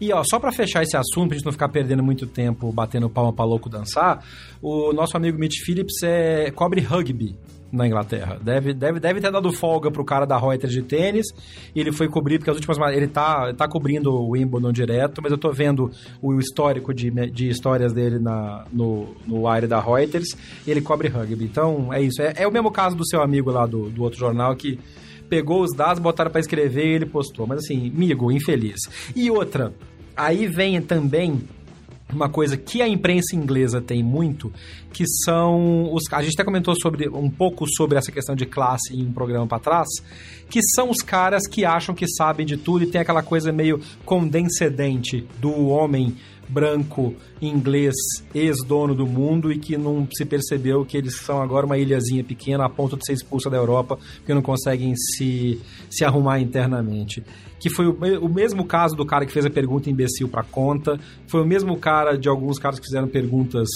[0.00, 3.10] E ó, só para fechar esse assunto, pra gente não ficar perdendo muito tempo batendo
[3.10, 4.24] palma pra louco dançar,
[4.62, 7.36] o nosso amigo Mitch Phillips é, cobre rugby
[7.72, 8.38] na Inglaterra.
[8.42, 11.26] Deve, deve, deve ter dado folga pro cara da Reuters de tênis.
[11.74, 12.78] E ele foi cobrir, porque as últimas.
[12.94, 15.90] Ele tá, tá cobrindo o Wimbledon direto, mas eu tô vendo
[16.20, 20.36] o histórico de, de histórias dele na, no, no Wire da Reuters.
[20.66, 21.44] E ele cobre rugby.
[21.44, 22.20] Então é isso.
[22.20, 24.78] É, é o mesmo caso do seu amigo lá do, do outro jornal que
[25.28, 27.46] pegou os dados, botaram para escrever e ele postou.
[27.46, 28.80] Mas assim, amigo, infeliz.
[29.14, 29.72] E outra,
[30.16, 31.40] aí vem também
[32.12, 34.52] uma coisa que a imprensa inglesa tem muito,
[34.92, 38.94] que são os a gente até comentou sobre um pouco sobre essa questão de classe
[38.94, 39.88] em um programa para trás,
[40.48, 43.80] que são os caras que acham que sabem de tudo e tem aquela coisa meio
[44.04, 46.16] condescendente do homem
[46.50, 47.94] branco inglês
[48.34, 52.64] ex-dono do mundo e que não se percebeu que eles são agora uma ilhazinha pequena
[52.64, 57.22] a ponto de ser expulsa da Europa porque não conseguem se, se arrumar internamente
[57.60, 57.92] que foi o,
[58.24, 60.98] o mesmo caso do cara que fez a pergunta imbecil para conta,
[61.28, 63.68] foi o mesmo cara de alguns caras que fizeram perguntas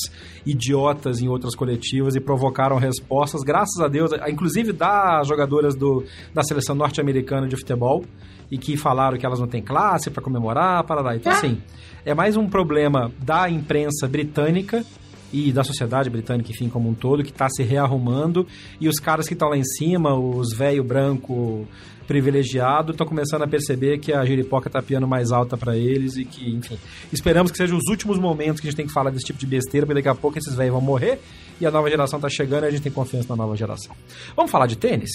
[0.45, 6.43] idiotas em outras coletivas e provocaram respostas, graças a Deus, inclusive das jogadoras do, da
[6.43, 8.05] seleção norte-americana de futebol,
[8.51, 11.17] e que falaram que elas não têm classe para comemorar, para lá.
[11.17, 11.35] Então, é.
[11.35, 11.61] assim,
[12.05, 14.85] é mais um problema da imprensa britânica
[15.33, 18.47] e da sociedade britânica, enfim, como um todo, que está se rearrumando,
[18.81, 21.67] e os caras que estão lá em cima, os velho branco
[22.07, 26.25] privilegiado, estão começando a perceber que a giripoca está piando mais alta para eles e
[26.25, 26.79] que, enfim,
[27.13, 29.47] esperamos que sejam os últimos momentos que a gente tem que falar desse tipo de
[29.47, 31.21] besteira, porque daqui a pouco esses velhos vão morrer
[31.61, 33.95] e a nova geração está chegando e a gente tem confiança na nova geração.
[34.37, 35.11] Vamos falar de tênis?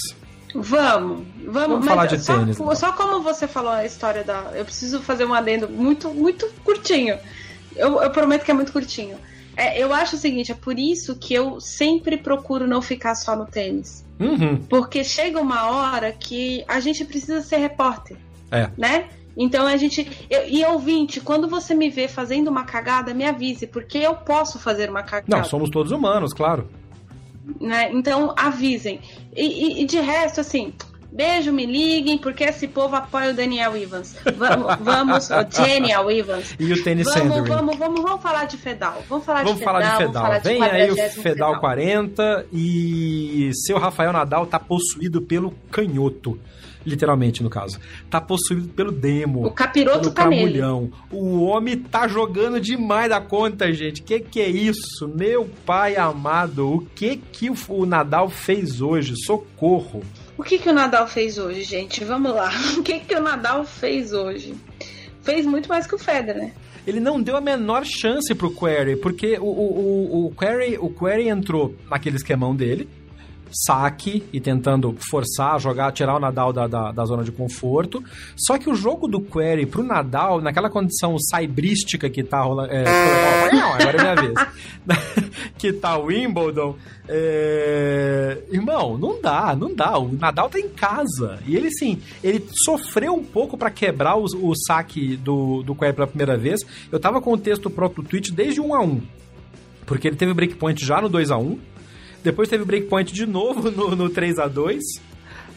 [0.53, 2.59] Vamos, vamos, vamos falar de só, tênis.
[2.59, 2.75] Então.
[2.75, 4.51] Só como você falou a história da.
[4.55, 7.17] Eu preciso fazer um adendo muito, muito curtinho.
[7.75, 9.17] Eu, eu prometo que é muito curtinho.
[9.55, 13.35] É, eu acho o seguinte, é por isso que eu sempre procuro não ficar só
[13.35, 14.05] no tênis.
[14.20, 14.57] Uhum.
[14.70, 18.17] Porque chega uma hora que a gente precisa ser repórter.
[18.51, 18.70] É.
[18.78, 19.07] Né?
[19.38, 20.05] Então a gente.
[20.30, 24.59] Eu, e ouvinte, quando você me vê fazendo uma cagada, me avise, porque eu posso
[24.59, 25.38] fazer uma cagada.
[25.38, 26.67] Não, somos todos humanos, claro.
[27.59, 27.89] né?
[27.93, 28.99] Então avisem.
[29.34, 29.45] E,
[29.80, 30.74] e, e de resto, assim,
[31.12, 34.16] Beijo, me liguem, porque esse povo apoia o Daniel Evans.
[34.38, 36.55] Vamos, vamos o Daniel Evans.
[36.60, 37.49] E o Tennis vamos, Sandering.
[37.49, 39.03] vamos, vamos, vamos falar de Fedal.
[39.10, 39.97] Vamos falar Vamos de falar Fedal.
[39.97, 40.24] de Fedal.
[40.24, 45.51] Falar Vem de aí o 40º Fedal 40 e seu Rafael Nadal tá possuído pelo
[45.72, 46.39] canhoto.
[46.86, 47.78] Literalmente, no caso.
[48.10, 49.45] Tá possuído pelo demo.
[49.45, 50.43] O capiroto tá nele.
[50.60, 50.91] camulhão.
[51.12, 54.01] O homem tá jogando demais da conta, gente.
[54.01, 55.07] Que que é isso?
[55.07, 59.14] Meu pai amado, o que que o Nadal fez hoje?
[59.26, 60.01] Socorro.
[60.39, 62.01] O que, que o Nadal fez hoje, gente?
[62.05, 62.49] Vamos lá.
[62.79, 64.55] O que, que o Nadal fez hoje?
[65.21, 66.53] Fez muito mais que o Federer, né?
[66.87, 70.89] Ele não deu a menor chance pro Query, porque o, o, o, o, Query, o
[70.89, 72.89] Query entrou naquele esquemão dele,
[73.51, 78.03] saque e tentando forçar, jogar, tirar o Nadal da, da, da, zona de conforto.
[78.35, 82.71] Só que o jogo do Query pro Nadal, naquela condição saibrística que tá rolando.
[82.71, 82.83] É,
[83.51, 84.33] não, agora é minha vez.
[85.57, 86.75] que tá o Wimbledon.
[87.07, 88.37] É...
[88.51, 89.97] Irmão, não dá, não dá.
[89.97, 91.39] O Nadal tá em casa.
[91.45, 95.93] E ele, sim, ele sofreu um pouco para quebrar o, o, saque do, do Query
[95.93, 96.61] pela primeira vez.
[96.91, 99.01] Eu tava com o texto próprio do tweet desde 1 a 1
[99.85, 101.59] Porque ele teve breakpoint já no 2 a 1
[102.24, 105.09] depois teve breakpoint de novo no, no 3 a 2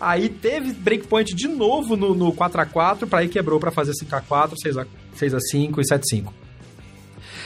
[0.03, 4.55] Aí teve breakpoint de novo no, no 4x4, para aí quebrou para fazer 5x4,
[5.15, 6.33] 6x5 e 7x5.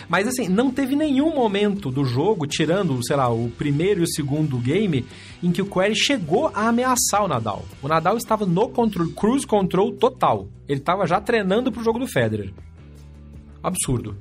[0.09, 4.09] Mas assim, não teve nenhum momento do jogo, tirando, sei lá, o primeiro e o
[4.09, 5.05] segundo game,
[5.43, 7.63] em que o Query chegou a ameaçar o Nadal.
[7.83, 10.49] O Nadal estava no control, cruise control total.
[10.67, 12.55] Ele estava já treinando pro jogo do Federer.
[13.63, 14.17] Absurdo.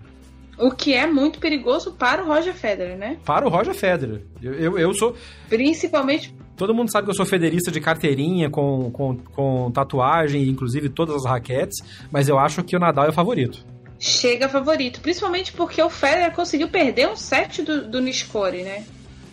[0.57, 3.17] O que é muito perigoso para o Roger Federer, né?
[3.25, 4.21] Para o Roger Federer.
[4.41, 5.15] Eu, eu, eu, sou.
[5.49, 6.33] Principalmente.
[6.55, 11.15] Todo mundo sabe que eu sou federista de carteirinha, com, com, com tatuagem, inclusive todas
[11.17, 11.77] as raquetes,
[12.09, 13.65] mas eu acho que o Nadal é o favorito.
[13.99, 15.01] Chega favorito.
[15.01, 18.85] Principalmente porque o Federer conseguiu perder um set do, do Nishikori, né?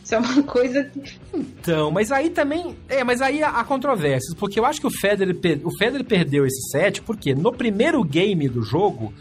[0.04, 0.90] Isso é uma coisa.
[1.32, 2.76] Então, mas aí também.
[2.88, 6.70] É, mas aí há controvérsias, porque eu acho que o Federer, o Federer perdeu esse
[6.70, 9.12] set, porque no primeiro game do jogo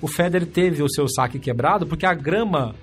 [0.00, 2.74] o Federer teve o seu saque quebrado porque a grama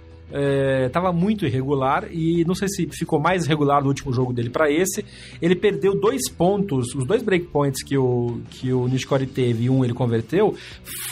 [0.86, 4.49] estava é, muito irregular e não sei se ficou mais irregular no último jogo dele
[4.49, 5.05] para esse.
[5.41, 9.86] Ele perdeu dois pontos, os dois breakpoints que o, que o Nishikori teve e um
[9.86, 10.55] ele converteu,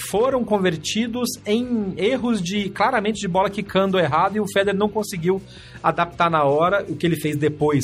[0.10, 5.41] foram convertidos em erros de claramente de bola quicando errado e o Federer não conseguiu
[5.82, 7.84] adaptar na hora o que ele fez depois.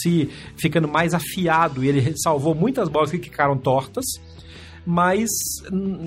[0.00, 4.06] Se ficando mais afiado e ele salvou muitas bolas que ficaram tortas
[4.90, 5.28] mas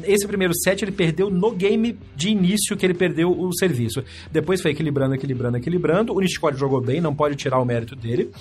[0.06, 4.04] esse primeiro set ele perdeu no game de início que ele perdeu o serviço.
[4.32, 6.14] Depois foi equilibrando, equilibrando, equilibrando.
[6.16, 8.32] O Nishikori jogou bem, não pode tirar o mérito dele,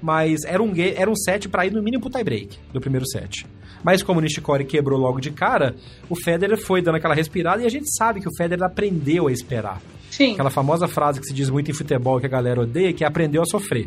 [0.00, 3.06] mas era um, era um set para ir no mínimo pro tie break do primeiro
[3.06, 3.46] set.
[3.84, 5.76] Mas como o Nishikori quebrou logo de cara,
[6.08, 9.32] o Federer foi dando aquela respirada e a gente sabe que o Federer aprendeu a
[9.32, 9.82] esperar.
[10.10, 10.32] Sim.
[10.32, 13.06] Aquela famosa frase que se diz muito em futebol que a galera odeia, que é
[13.06, 13.86] aprendeu a sofrer.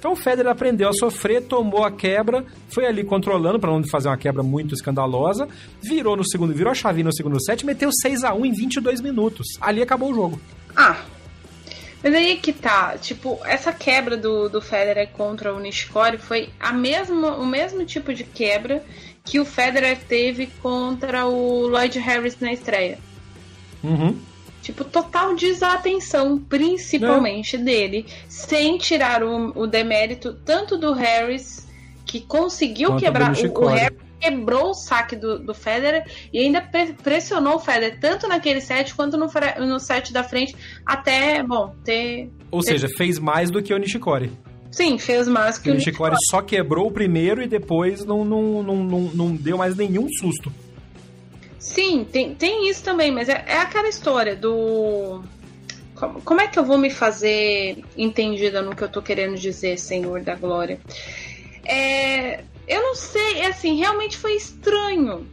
[0.00, 4.08] Então o Federer aprendeu a sofrer, tomou a quebra, foi ali controlando para não fazer
[4.08, 5.46] uma quebra muito escandalosa,
[5.82, 9.02] virou no segundo, virou a chavinha no segundo set, meteu 6 a 1 em 22
[9.02, 9.46] minutos.
[9.60, 10.40] Ali acabou o jogo.
[10.74, 11.04] Ah.
[12.02, 16.72] Mas aí que tá, tipo, essa quebra do, do Federer contra o Nishikori foi a
[16.72, 18.82] mesma, o mesmo tipo de quebra
[19.22, 22.98] que o Federer teve contra o Lloyd Harris na estreia.
[23.84, 24.18] Uhum.
[24.62, 27.64] Tipo, total desatenção, principalmente Não.
[27.64, 31.66] dele, sem tirar o, o, demérito tanto do Harris,
[32.04, 33.32] que conseguiu Quanto quebrar.
[33.32, 36.60] O, o Harris quebrou o saque do, do Federer e ainda
[37.02, 39.26] pressionou o Federer, tanto naquele set quanto no,
[39.66, 40.54] no set da frente,
[40.84, 42.30] até, bom, ter.
[42.50, 42.72] Ou ter...
[42.72, 44.30] seja, fez mais do que o Nishikori.
[44.70, 46.10] Sim, fez mais que o, o Nishikori.
[46.10, 50.06] Nishikori só quebrou o primeiro e depois não, não, não, não, não deu mais nenhum
[50.20, 50.52] susto.
[51.60, 55.22] Sim, tem, tem isso também, mas é, é aquela história do.
[55.94, 59.78] Como, como, é que eu vou me fazer entendida no que eu tô querendo dizer,
[59.78, 60.80] Senhor da Glória?
[61.62, 65.26] É, eu não sei, é assim, realmente foi estranho.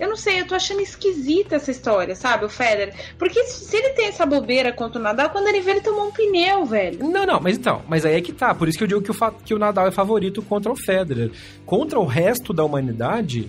[0.00, 2.92] Eu não sei, eu tô achando esquisita essa história, sabe, o Federer.
[3.16, 6.10] Porque se ele tem essa bobeira contra o Nadal, quando ele vê, ele tomou um
[6.10, 7.08] pneu, velho.
[7.08, 8.52] Não, não, mas então, mas aí é que tá.
[8.52, 11.30] Por isso que eu digo que o, que o Nadal é favorito contra o Federer.
[11.64, 13.48] Contra o resto da humanidade,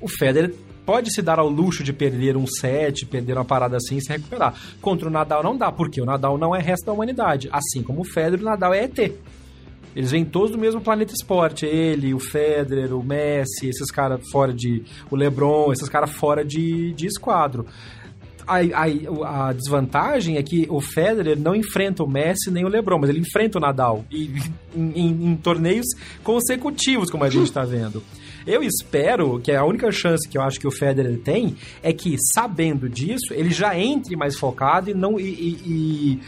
[0.00, 0.54] o Federer
[0.88, 4.08] pode se dar ao luxo de perder um set, perder uma parada assim e se
[4.08, 4.54] recuperar.
[4.80, 7.46] Contra o Nadal não dá, porque o Nadal não é resto da humanidade.
[7.52, 8.98] Assim como o Federer, o Nadal é ET.
[9.94, 11.66] Eles vêm todos do mesmo planeta esporte.
[11.66, 14.82] Ele, o Federer, o Messi, esses caras fora de.
[15.10, 17.66] O Lebron, esses caras fora de, de esquadro.
[18.46, 22.98] A, a, a, desvantagem é que o Federer não enfrenta o Messi nem o LeBron,
[22.98, 24.30] mas ele enfrenta o Nadal e,
[24.74, 25.84] em, em, em torneios
[26.24, 28.02] consecutivos, como a gente está vendo.
[28.48, 32.16] Eu espero que a única chance que eu acho que o Federer tem é que,
[32.32, 36.20] sabendo disso, ele já entre mais focado e não, e, e,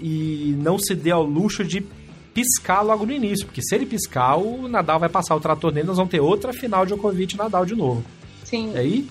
[0.00, 1.86] e não se dê ao luxo de
[2.34, 5.86] piscar logo no início, porque se ele piscar, o Nadal vai passar o trator nele,
[5.86, 8.04] nós vamos ter outra final de Djokovic e Nadal de novo.
[8.42, 8.72] Sim.
[8.74, 9.08] E aí,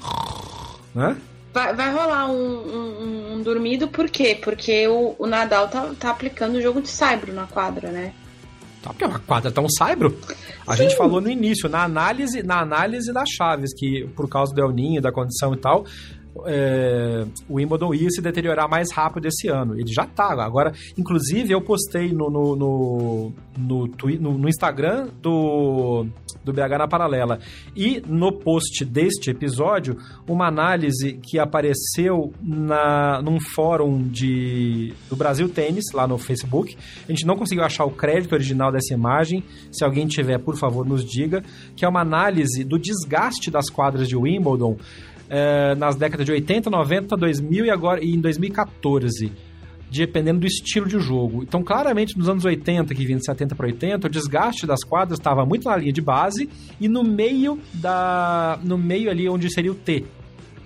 [0.93, 1.15] né?
[1.53, 4.37] Vai, vai rolar um, um, um dormido, por quê?
[4.41, 8.13] Porque o, o Nadal tá, tá aplicando o jogo de saibro na quadra, né?
[8.81, 10.17] Tá, porque a quadra tá um saibro.
[10.65, 14.61] A gente falou no início, na análise, na análise das chaves, que por causa do
[14.61, 15.85] El Ninho, da condição e tal,
[16.45, 19.73] é, o Wimbledon ia se deteriorar mais rápido esse ano.
[19.79, 20.29] Ele já tá.
[20.43, 23.87] Agora, inclusive, eu postei no, no, no, no,
[24.19, 26.05] no- no Instagram do,
[26.43, 27.39] do BH na Paralela
[27.75, 35.49] e no post deste episódio uma análise que apareceu na, num fórum de, do Brasil
[35.49, 36.77] Tênis, lá no Facebook.
[37.07, 39.43] A gente não conseguiu achar o crédito original dessa imagem.
[39.71, 41.43] Se alguém tiver, por favor, nos diga.
[41.75, 44.77] Que é uma análise do desgaste das quadras de Wimbledon
[45.29, 49.31] eh, nas décadas de 80, 90, 2000 e agora e em 2014.
[49.91, 51.41] Dependendo do estilo de jogo.
[51.41, 55.17] Então, claramente, nos anos 80, que vinha de 70 para 80, o desgaste das quadras
[55.17, 56.47] estava muito na linha de base
[56.79, 58.59] e no meio da.
[58.63, 60.05] no meio ali onde seria o T,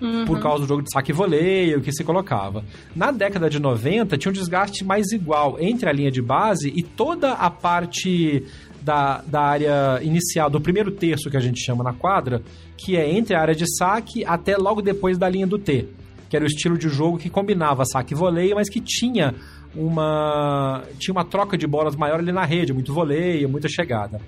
[0.00, 0.26] Uhum.
[0.26, 2.62] por causa do jogo de saque e voleio que se colocava.
[2.94, 6.82] Na década de 90, tinha um desgaste mais igual entre a linha de base e
[6.82, 8.44] toda a parte
[8.84, 12.42] da, da área inicial, do primeiro terço que a gente chama na quadra,
[12.76, 15.88] que é entre a área de saque até logo depois da linha do T,
[16.28, 19.34] que era o estilo de jogo que combinava saque e voleio, mas que tinha
[19.76, 24.20] uma tinha uma troca de bolas maior ali na rede, muito voleio, muita chegada.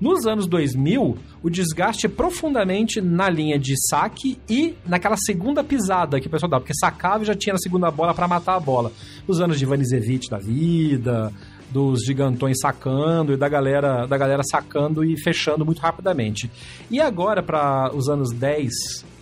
[0.00, 6.20] Nos anos 2000, o desgaste é profundamente na linha de saque e naquela segunda pisada
[6.20, 8.60] que o pessoal dava, porque sacava e já tinha na segunda bola para matar a
[8.60, 8.90] bola.
[9.26, 11.32] Os anos de Vanizevich da vida,
[11.74, 16.48] dos gigantões sacando e da galera, da galera sacando e fechando muito rapidamente.
[16.88, 18.72] E agora, para os anos 10,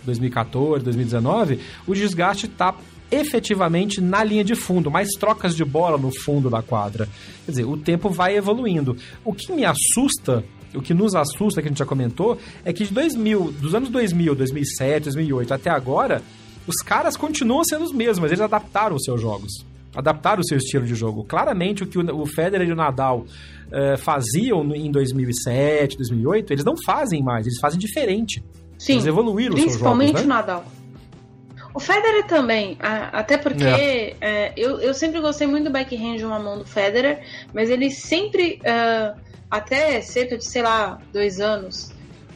[0.05, 2.75] 2014, 2019, o desgaste está
[3.09, 7.09] efetivamente na linha de fundo, mais trocas de bola no fundo da quadra.
[7.43, 8.95] Quer dizer, o tempo vai evoluindo.
[9.25, 10.43] O que me assusta,
[10.75, 13.89] o que nos assusta, que a gente já comentou, é que de 2000, dos anos
[13.89, 16.21] 2000, 2007, 2008 até agora,
[16.67, 19.72] os caras continuam sendo os mesmos, eles adaptaram os seus jogos.
[19.95, 21.23] Adaptaram o seu estilo de jogo.
[21.23, 23.25] Claramente, o que o o Federer e o Nadal
[23.71, 28.43] eh, faziam em 2007, 2008, eles não fazem mais, eles fazem diferente.
[28.77, 28.93] Sim.
[28.93, 30.21] Eles evoluíram os seus jogos, Principalmente né?
[30.21, 30.65] o Nadal.
[31.73, 36.37] O Federer também, até porque é, eu, eu sempre gostei muito do backhand de uma
[36.37, 39.15] mão do Federer, mas ele sempre, ah,
[39.49, 41.91] até cerca de, sei lá, dois anos,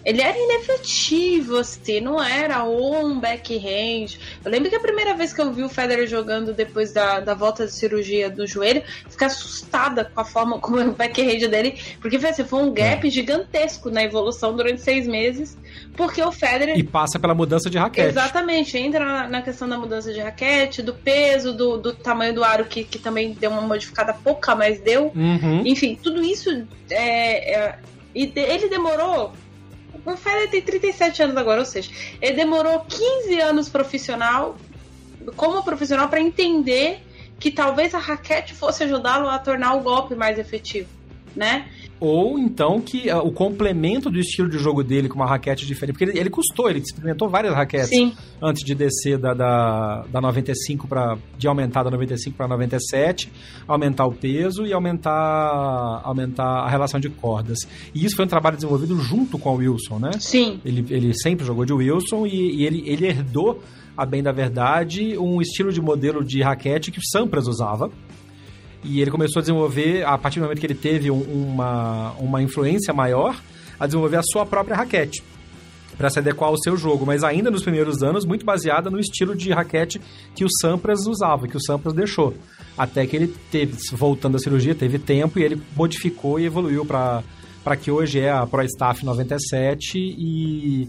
[0.07, 4.17] ele era inefetivo, assim, não era um backhand.
[4.43, 7.33] Eu lembro que a primeira vez que eu vi o Federer jogando depois da, da
[7.33, 11.77] volta de cirurgia do joelho, fiquei assustada com a forma como é o backhand dele,
[11.99, 15.57] porque foi, assim, foi um gap gigantesco na evolução durante seis meses,
[15.97, 18.07] porque o Federer E passa pela mudança de raquete.
[18.07, 22.45] Exatamente, entra na, na questão da mudança de raquete, do peso, do, do tamanho do
[22.45, 25.11] aro, que, que também deu uma modificada pouca, mas deu.
[25.13, 25.63] Uhum.
[25.65, 26.65] Enfim, tudo isso.
[26.89, 27.79] É, é,
[28.15, 29.33] e ele demorou.
[30.13, 31.91] O Federer tem 37 anos agora, ou seja,
[32.21, 34.57] ele demorou 15 anos profissional,
[35.35, 37.05] como profissional, para entender
[37.37, 40.89] que talvez a raquete fosse ajudá-lo a tornar o golpe mais efetivo,
[41.35, 41.69] né?
[41.99, 45.95] Ou então que ah, o complemento do estilo de jogo dele com uma raquete diferente.
[45.95, 50.21] Porque ele, ele custou, ele experimentou várias raquetes Sim, antes de descer da, da, da
[50.21, 51.17] 95 para.
[51.37, 53.31] de aumentar da 95 para 97,
[53.67, 57.59] aumentar o peso e aumentar, aumentar a relação de cordas.
[57.93, 60.11] E isso foi um trabalho desenvolvido junto com o Wilson, né?
[60.19, 60.59] sim.
[60.63, 63.61] Ele, ele sempre jogou de Wilson e, e ele, ele herdou,
[63.95, 67.89] a bem da verdade, um estilo de modelo de raquete que o Sampras usava.
[68.89, 72.41] E ele começou a desenvolver, a partir do momento que ele teve um- uma, uma
[72.41, 73.35] influência maior,
[73.79, 75.21] a desenvolver a sua própria raquete
[75.97, 79.35] para se adequar ao seu jogo, mas ainda nos primeiros anos muito baseada no estilo
[79.35, 79.99] de raquete
[80.35, 82.33] que o Sampras usava, que o Sampras deixou.
[82.77, 87.23] Até que ele teve, voltando da cirurgia, teve tempo e ele modificou e evoluiu para
[87.81, 90.87] que hoje é a Pro Staff 97 e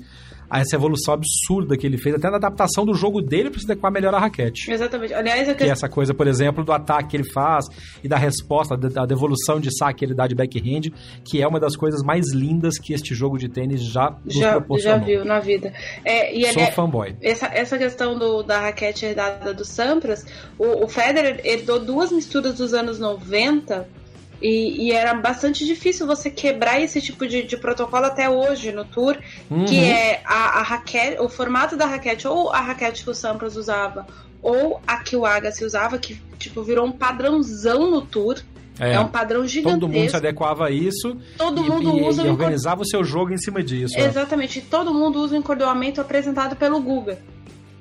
[0.50, 3.92] essa evolução absurda que ele fez, até na adaptação do jogo dele para se adequar
[3.92, 4.70] melhor à raquete.
[4.70, 5.12] Exatamente.
[5.12, 7.66] Aliás, a Que é essa coisa, por exemplo, do ataque que ele faz
[8.02, 10.92] e da resposta, da devolução de saque que ele dá de backhand,
[11.24, 14.40] que é uma das coisas mais lindas que este jogo de tênis já nos já,
[14.40, 15.04] já proporcionou.
[15.04, 15.72] viu na vida.
[16.04, 17.16] É, e Sou aliás, fanboy.
[17.20, 20.24] essa, essa questão do, da raquete herdada do Sampras,
[20.58, 23.86] o, o Federer herdou duas misturas dos anos 90
[24.40, 28.84] e, e era bastante difícil você quebrar esse tipo de, de protocolo até hoje no
[28.84, 29.16] Tour,
[29.50, 29.64] Uhum.
[29.64, 33.56] que é a, a raquete, o formato da raquete, ou a raquete que o Sampras
[33.56, 34.06] usava,
[34.42, 38.38] ou a que o Agassi usava, que tipo virou um padrãozão no Tour.
[38.80, 39.80] É, É, um padrão gigantesco.
[39.80, 43.02] todo mundo se adequava a isso Todo e, mundo e- usa e organizava o seu
[43.02, 43.98] jogo em cima disso.
[43.98, 44.02] é.
[44.06, 47.18] Exatamente, todo mundo usa o encordoamento apresentado pelo Guga.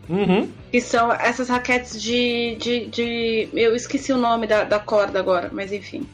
[0.10, 0.50] Uhum.
[0.72, 2.56] Que são essas raquetes de.
[2.60, 6.08] de, de- eu esqueci o nome da, da corda agora, mas enfim.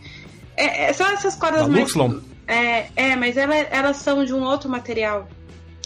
[0.55, 1.83] É, é, são essas cordas Da mais.
[1.83, 2.19] Luxlon?
[2.47, 5.27] É, é, mas ela- elas são de um outro material.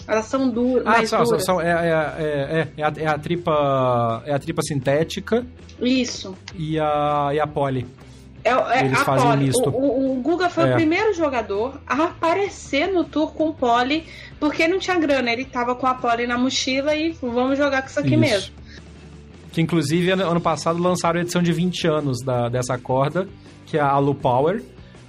[0.08, 1.44] Elas são duras, Ah, mais são, duras.
[1.46, 4.24] são- é, é, é, é, é a, é a tripa.
[4.26, 5.46] É a tripa sintética
[5.82, 6.34] Isso.
[6.56, 7.86] e a, e a poli.
[8.44, 9.46] É, é Eles fazem Poli.
[9.48, 9.70] misto.
[9.70, 10.72] O, o- o Guga foi É.
[10.72, 14.06] o primeiro jogador a aparecer no tour com o Poli,
[14.40, 15.32] porque não tinha grana.
[15.34, 18.20] Ele tava com a Poli na mochila e vamos jogar com isso aqui Isso.
[18.20, 18.54] mesmo.
[19.52, 23.28] Que inclusive ano, ano passado lançaram a edição de 20 anos da, dessa corda,
[23.68, 24.64] que é a Alu Power,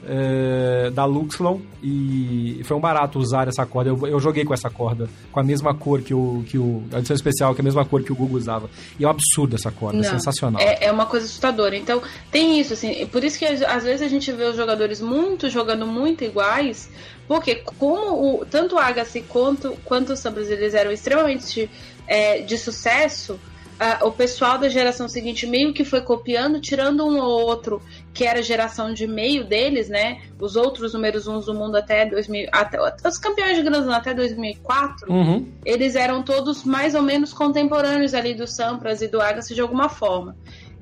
[0.06, 1.60] é, da Luxlon.
[1.82, 3.90] E foi um barato usar essa corda.
[3.90, 6.44] Eu, eu joguei com essa corda, com a mesma cor que o.
[6.46, 8.68] Que o a edição especial, que é a mesma cor que o Google usava.
[8.98, 10.60] E é um absurdo essa corda, é Não, sensacional.
[10.60, 11.76] É, é uma coisa assustadora.
[11.76, 13.06] Então, tem isso, assim.
[13.06, 16.90] Por isso que às vezes a gente vê os jogadores muito jogando muito iguais,
[17.26, 21.70] porque como o, tanto o Agassi quanto, quanto o Sampras eles eram extremamente
[22.06, 23.38] é, de sucesso,
[23.80, 27.80] ah, o pessoal da geração seguinte meio que foi copiando, tirando um ou outro
[28.18, 30.20] que era a geração de meio deles, né?
[30.40, 34.12] Os outros números uns do mundo até 2000, até, os campeões de Grand Slam até
[34.12, 35.46] 2004, Uhum.
[35.64, 39.88] eles eram todos mais ou menos contemporâneos ali do Sampras e do Agassi de alguma
[39.88, 40.34] forma.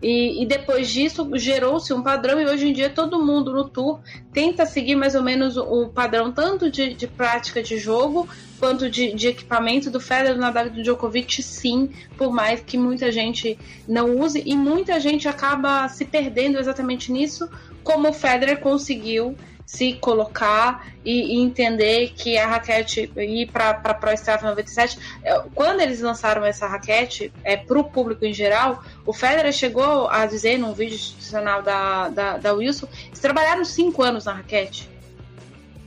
[0.02, 4.00] E, e depois disso gerou-se um padrão e hoje em dia todo mundo no tour
[4.30, 8.28] tenta seguir mais ou menos o, padrão tanto de, de prática de jogo
[8.58, 12.76] quanto de, de equipamento do Federer, do Nadal e do Djokovic, sim, por mais que
[12.76, 17.48] muita gente não use e muita gente acaba se perdendo exatamente nisso,
[17.82, 19.34] como o Federer conseguiu
[19.66, 25.42] se colocar e, e entender que a raquete ir para a Pro Staff 97, é,
[25.54, 30.24] quando eles lançaram essa raquete é, para o público em geral, o Federer chegou a
[30.24, 34.88] dizer num vídeo institucional da, da, da Wilson, eles trabalharam cinco anos na raquete.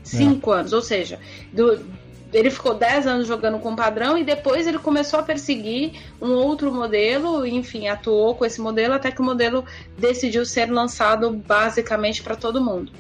[0.04, 1.20] Cinco anos, ou seja,
[1.54, 1.86] do,
[2.34, 6.72] ele ficou 10 anos jogando com padrão e depois ele começou a perseguir um outro
[6.74, 9.64] modelo, enfim, atuou com esse modelo até que o modelo
[9.98, 12.92] decidiu ser lançado basicamente para todo mundo.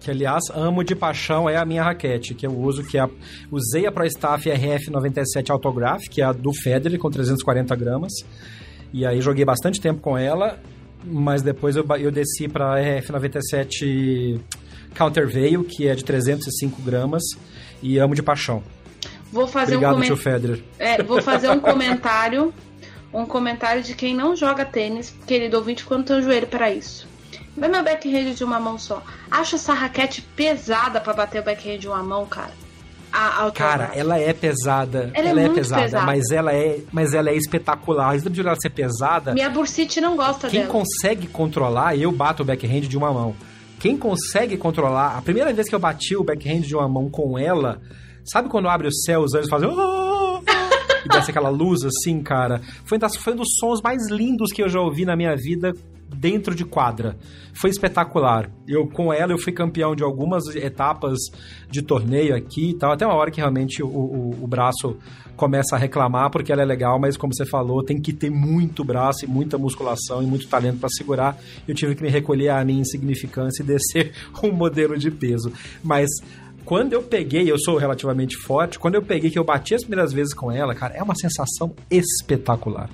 [0.00, 3.10] Que, aliás, amo de paixão é a minha raquete, que eu uso, que é a,
[3.50, 8.12] usei a ProStaff RF97 Autograph, que é a do Federer, com 340 gramas.
[8.92, 10.58] E aí joguei bastante tempo com ela,
[11.04, 14.40] mas depois eu, eu desci para a RF97
[14.96, 17.22] Counterveil, que é de 305 gramas,
[17.82, 18.62] e amo de paixão.
[19.32, 20.40] Vou fazer Obrigado, um tio comentário.
[20.40, 20.64] Federer.
[20.78, 22.52] É, vou fazer um comentário.
[23.12, 27.07] Um comentário de quem não joga tênis, querido ouvinte, quando tem o joelho para isso.
[27.58, 29.02] Vê meu backhand de uma mão só.
[29.30, 32.52] Acho essa raquete pesada para bater o backhand de uma mão, cara.
[33.54, 35.10] Cara, ela é pesada.
[35.14, 36.04] Ela é Ela é, muito pesada, pesada.
[36.06, 38.14] mas ela é, mas ela é espetacular.
[38.14, 40.72] Antes de ela ser pesada, Minha bursite não gosta Quem dela.
[40.72, 43.34] consegue controlar, eu bato o backhand de uma mão.
[43.80, 47.38] Quem consegue controlar, a primeira vez que eu bati o backhand de uma mão com
[47.38, 47.80] ela,
[48.24, 49.68] sabe quando abre o céu, os anjos fazem.
[51.08, 52.60] "Ah!" e desce aquela luz assim, cara?
[52.84, 55.72] Foi, das, foi um dos sons mais lindos que eu já ouvi na minha vida
[56.14, 57.16] dentro de quadra.
[57.52, 58.50] Foi espetacular.
[58.66, 61.18] Eu com ela eu fui campeão de algumas etapas
[61.70, 62.92] de torneio aqui e tal.
[62.92, 64.96] Até uma hora que realmente o, o, o braço
[65.36, 68.84] começa a reclamar porque ela é legal, mas como você falou, tem que ter muito
[68.84, 71.38] braço e muita musculação e muito talento para segurar.
[71.66, 75.52] Eu tive que me recolher à minha insignificância e descer um modelo de peso.
[75.82, 76.08] Mas
[76.68, 80.12] quando eu peguei, eu sou relativamente forte, quando eu peguei que eu bati as primeiras
[80.12, 82.90] vezes com ela, cara, é uma sensação espetacular.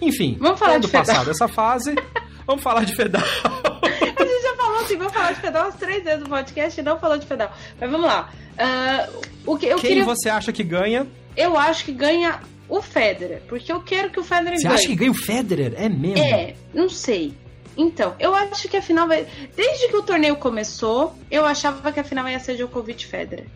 [0.00, 1.04] Enfim, Vamos falar de Fedal.
[1.04, 1.96] passado essa fase,
[2.46, 3.20] vamos falar de Fedal.
[3.20, 6.82] A gente já falou assim, vamos falar de pedal umas três vezes no podcast e
[6.84, 7.52] não falou de pedal.
[7.80, 8.30] Mas vamos lá.
[8.56, 9.08] Ah,
[9.44, 10.04] o que eu Quem queria.
[10.04, 11.04] você acha que ganha?
[11.36, 12.38] Eu acho que ganha
[12.68, 14.74] o Federer, porque eu quero que o Federer Você ganhe.
[14.76, 15.74] acha que ganha o Federer?
[15.76, 16.18] É mesmo?
[16.22, 17.34] É, não sei.
[17.78, 19.24] Então, eu acho que a final vai.
[19.54, 23.46] Desde que o torneio começou, eu achava que a final ia ser Djokovic Federer.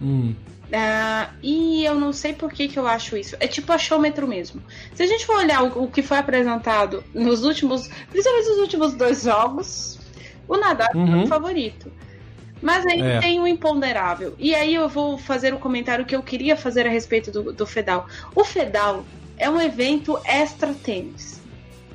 [0.00, 0.34] Hum.
[0.72, 3.36] Ah, e eu não sei por que, que eu acho isso.
[3.38, 4.62] É tipo achômetro mesmo.
[4.94, 7.88] Se a gente for olhar o, o que foi apresentado nos últimos.
[8.10, 9.98] Principalmente nos últimos dois jogos,
[10.48, 11.24] o Nadal é Uhum.
[11.24, 11.92] o favorito.
[12.62, 13.20] Mas aí É.
[13.20, 14.34] tem o imponderável.
[14.38, 17.66] E aí eu vou fazer o comentário que eu queria fazer a respeito do, do
[17.66, 18.06] Fedal.
[18.34, 19.04] O Fedal
[19.36, 21.41] é um evento extra tênis.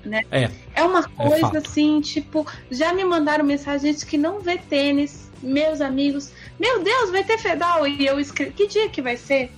[0.08, 0.22] Né?
[0.32, 0.50] É.
[0.76, 1.58] É uma coisa fato.
[1.58, 6.32] assim, tipo, já me mandaram mensagens que não vê tênis, meus amigos.
[6.60, 7.88] Meu Deus, vai ter Fedal.
[7.88, 9.52] E eu escrevi, que dia que vai ser?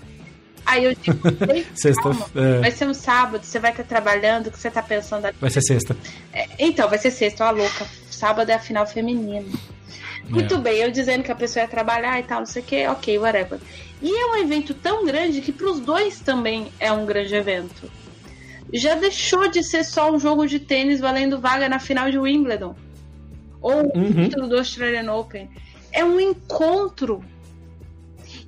[0.65, 1.19] Aí eu digo,
[1.53, 2.01] "Ei, Sexta.
[2.01, 5.35] calma, é, vai ser um sábado, você vai estar trabalhando, que você tá pensando ali.
[5.39, 5.95] vai ser sexta.
[6.33, 7.87] É, então, vai ser sexta, ó, louca.
[8.11, 9.45] Sábado é a final feminina.
[10.27, 10.57] Muito É.
[10.57, 13.17] bem, eu dizendo que a pessoa ia trabalhar e tal, não sei o que, ok,
[13.17, 13.59] whatever.
[14.01, 17.89] E é um evento tão grande que pros dois também é um grande evento.
[18.73, 22.75] Já deixou de ser só um jogo de tênis valendo vaga na final de Wimbledon.
[23.61, 24.13] Ou o Uhum.
[24.23, 25.49] título do Australian Open.
[25.91, 27.23] É um encontro.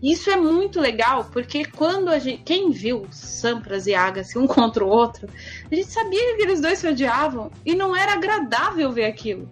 [0.01, 2.43] Isso é muito legal, porque quando a gente.
[2.43, 5.27] Quem viu Sampras e Agassi um contra o outro,
[5.71, 7.51] a gente sabia que aqueles dois se odiavam.
[7.65, 9.49] E não era agradável ver aquilo.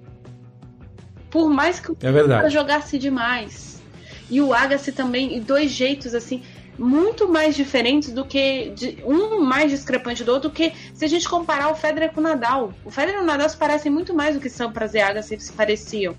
[1.30, 3.82] Por mais que o é jogasse demais.
[4.30, 6.44] E o Agassi também, e dois jeitos assim,
[6.80, 8.70] muito mais diferentes do que.
[8.70, 12.22] De, um mais discrepante do outro, do que se a gente comparar o Federer com
[12.22, 12.74] o Nadal.
[12.86, 15.52] O Federer e o Nadal se parecem muito mais do que Sampras e Agassi se
[15.52, 16.16] pareciam.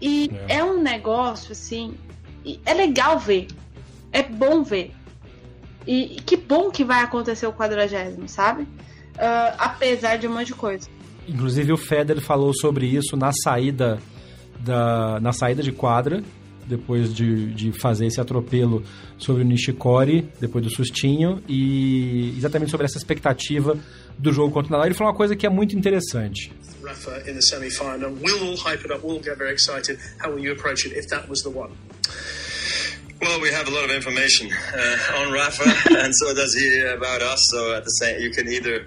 [0.00, 0.56] E é.
[0.56, 1.94] é um negócio, assim.
[2.66, 3.46] É legal ver.
[4.12, 4.92] É bom ver.
[5.86, 8.62] E, e que bom que vai acontecer o quadragésimo, sabe?
[8.62, 10.88] Uh, apesar de um monte de coisa.
[11.26, 13.98] Inclusive o Federer falou sobre isso na saída
[14.58, 16.22] da, na saída de quadra,
[16.68, 18.84] depois de, de fazer esse atropelo
[19.16, 23.78] sobre o Nishikori, depois do sustinho, e exatamente sobre essa expectativa
[24.18, 24.86] do jogo contra o Nadal.
[24.86, 26.52] Ele falou uma coisa que é muito interessante.
[26.84, 28.10] Rafa in the semi-final.
[28.22, 29.04] We'll all hype it up.
[29.04, 29.98] We'll get very excited.
[30.20, 31.70] How will you approach it if that was the one?
[33.20, 35.64] Well, we have a lot of information uh, on Rafa,
[35.98, 37.40] and so does he about us.
[37.50, 38.86] So at the same, you can either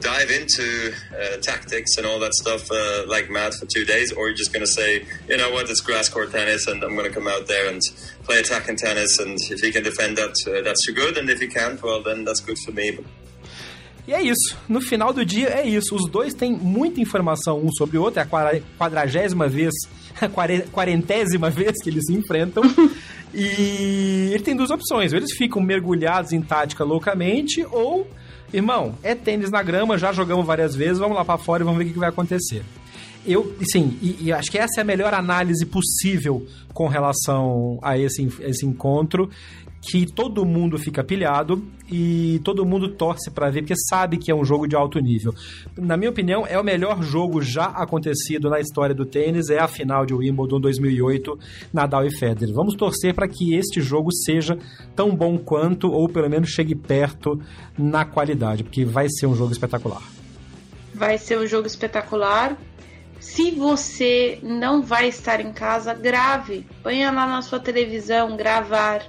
[0.00, 4.28] dive into uh, tactics and all that stuff uh, like mad for two days, or
[4.28, 7.08] you're just going to say, you know what, it's grass court tennis, and I'm going
[7.08, 7.80] to come out there and
[8.24, 11.48] play attacking tennis, and if he can defend that, uh, that's good, and if he
[11.48, 12.98] can't, well, then that's good for me.
[14.08, 14.56] E é isso.
[14.66, 15.94] No final do dia, é isso.
[15.94, 18.20] Os dois têm muita informação um sobre o outro.
[18.20, 18.26] É a
[18.78, 19.74] quadragésima vez,
[20.18, 20.28] a
[20.70, 22.62] quarentésima vez que eles se enfrentam.
[23.34, 25.12] e ele tem duas opções.
[25.12, 28.10] Ou eles ficam mergulhados em tática loucamente, ou,
[28.52, 31.78] irmão, é tênis na grama, já jogamos várias vezes, vamos lá para fora e vamos
[31.78, 32.62] ver o que vai acontecer.
[33.26, 37.98] Eu, sim, e, e, acho que essa é a melhor análise possível com relação a
[37.98, 39.28] esse, esse encontro
[39.80, 44.34] que todo mundo fica pilhado e todo mundo torce para ver, porque sabe que é
[44.34, 45.32] um jogo de alto nível.
[45.76, 49.68] Na minha opinião, é o melhor jogo já acontecido na história do tênis, é a
[49.68, 51.38] final de Wimbledon 2008,
[51.72, 52.54] Nadal e Federer.
[52.54, 54.58] Vamos torcer para que este jogo seja
[54.94, 57.40] tão bom quanto, ou pelo menos chegue perto
[57.78, 60.02] na qualidade, porque vai ser um jogo espetacular.
[60.92, 62.58] Vai ser um jogo espetacular.
[63.20, 66.66] Se você não vai estar em casa, grave.
[66.82, 69.02] Ponha lá na sua televisão, gravar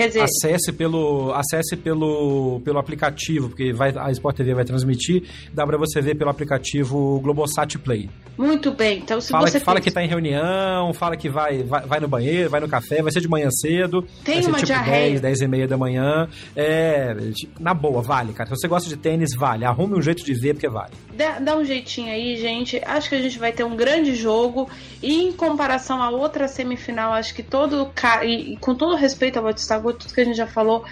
[0.00, 5.24] Quer dizer, acesse pelo acesse pelo, pelo aplicativo, porque vai, a Sport TV vai transmitir,
[5.52, 8.08] dá para você ver pelo aplicativo Globosat Play.
[8.38, 9.00] Muito bem.
[9.00, 12.00] Então se fala você que, fala que tá em reunião, fala que vai, vai, vai
[12.00, 14.00] no banheiro, vai no café, vai ser de manhã cedo.
[14.24, 15.10] Tem vai ser uma tipo diarreia.
[15.10, 16.26] 10, 10 e meia da manhã.
[16.56, 17.14] É,
[17.58, 18.48] na boa, vale, cara.
[18.48, 19.66] Se você gosta de tênis, vale.
[19.66, 20.92] Arrume um jeito de ver porque vale.
[21.12, 22.80] Dá, dá um jeitinho aí, gente.
[22.84, 24.70] Acho que a gente vai ter um grande jogo
[25.02, 27.90] e em comparação a outra semifinal, acho que todo
[28.24, 30.84] e, com todo respeito ao Batista tudo que a gente já falou.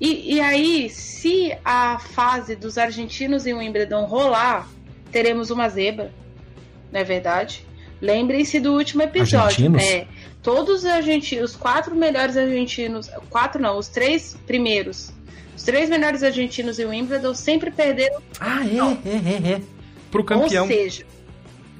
[0.00, 4.68] E, e aí, se a fase dos argentinos em Wimbledon rolar,
[5.10, 6.12] teremos uma zebra,
[6.92, 7.66] não é verdade?
[8.00, 9.66] Lembrem-se do último episódio.
[9.66, 9.82] Argentinos?
[9.82, 10.06] É,
[10.42, 15.12] todos os argentinos, os quatro melhores argentinos, quatro não, os três primeiros,
[15.58, 18.22] os três melhores argentinos em Wimbledon sempre perderam.
[18.38, 19.60] Ah, é, é, é, é.
[20.08, 20.62] Pro campeão.
[20.62, 21.04] Ou seja,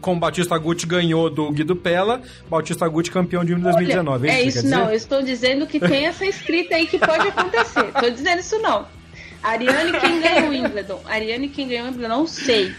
[0.00, 2.20] com Batista Guti ganhou do Guido Pella,
[2.50, 4.28] Batista Guti campeão de 2019.
[4.28, 4.88] é isso, não.
[4.88, 7.86] Eu estou dizendo que tem essa escrita aí que pode acontecer.
[7.86, 8.84] Estou dizendo isso não.
[9.44, 11.00] Ariane quem ganhou o Wimbledon.
[11.04, 12.74] Ariane quem ganhou o Wimbledon, não sei.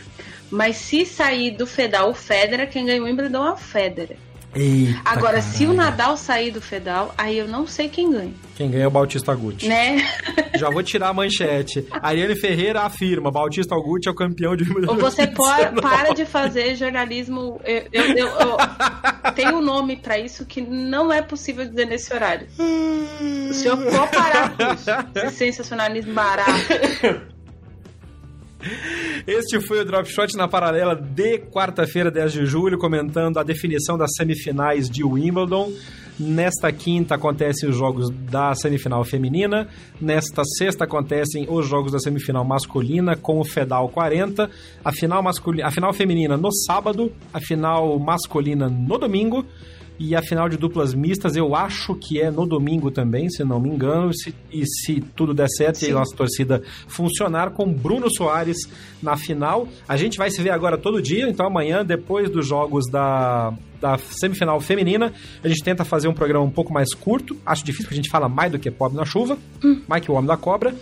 [0.52, 4.18] Mas se sair do Fedal o Federer, quem ganhou o Wimbledon é o Federer.
[4.56, 5.54] Eita, Agora, caralho.
[5.54, 8.34] se o Nadal sair do Fedal, aí eu não sei quem ganha.
[8.56, 9.68] Quem ganha é o Bautista Guti.
[9.68, 9.98] Né?
[10.58, 11.86] Já vou tirar a manchete.
[12.02, 16.76] Ariane Ferreira afirma: Bautista Guti é o campeão de Ou você pode, para de fazer
[16.76, 17.62] jornalismo.
[17.64, 22.14] Eu, eu, eu, eu tenho um nome para isso que não é possível dizer nesse
[22.14, 22.48] horário.
[23.50, 24.90] O senhor pode parar com isso.
[25.28, 26.52] Esse sensacionalismo barato.
[29.26, 33.98] Este foi o Drop Shot na paralela de quarta-feira, 10 de julho, comentando a definição
[33.98, 35.72] das semifinais de Wimbledon.
[36.20, 39.70] Nesta quinta acontecem os jogos da semifinal feminina.
[40.02, 44.50] Nesta sexta acontecem os jogos da semifinal masculina com o Fedal 40.
[44.84, 49.46] A final, masculina, a final feminina no sábado, a final masculina no domingo.
[50.00, 53.60] E a final de duplas mistas eu acho que é no domingo também, se não
[53.60, 54.14] me engano.
[54.14, 55.88] Se, e se tudo der certo Sim.
[55.88, 58.58] e a nossa torcida funcionar, com Bruno Soares
[59.04, 59.68] na final.
[59.88, 63.98] A gente vai se ver agora todo dia, então amanhã, depois dos jogos da, da
[63.98, 65.12] semifinal feminina,
[65.44, 67.36] a gente tenta fazer um programa um pouco mais curto.
[67.46, 69.82] Acho difícil porque a gente fala mais do que pobre na chuva, hum.
[69.86, 70.74] mais que o homem da cobra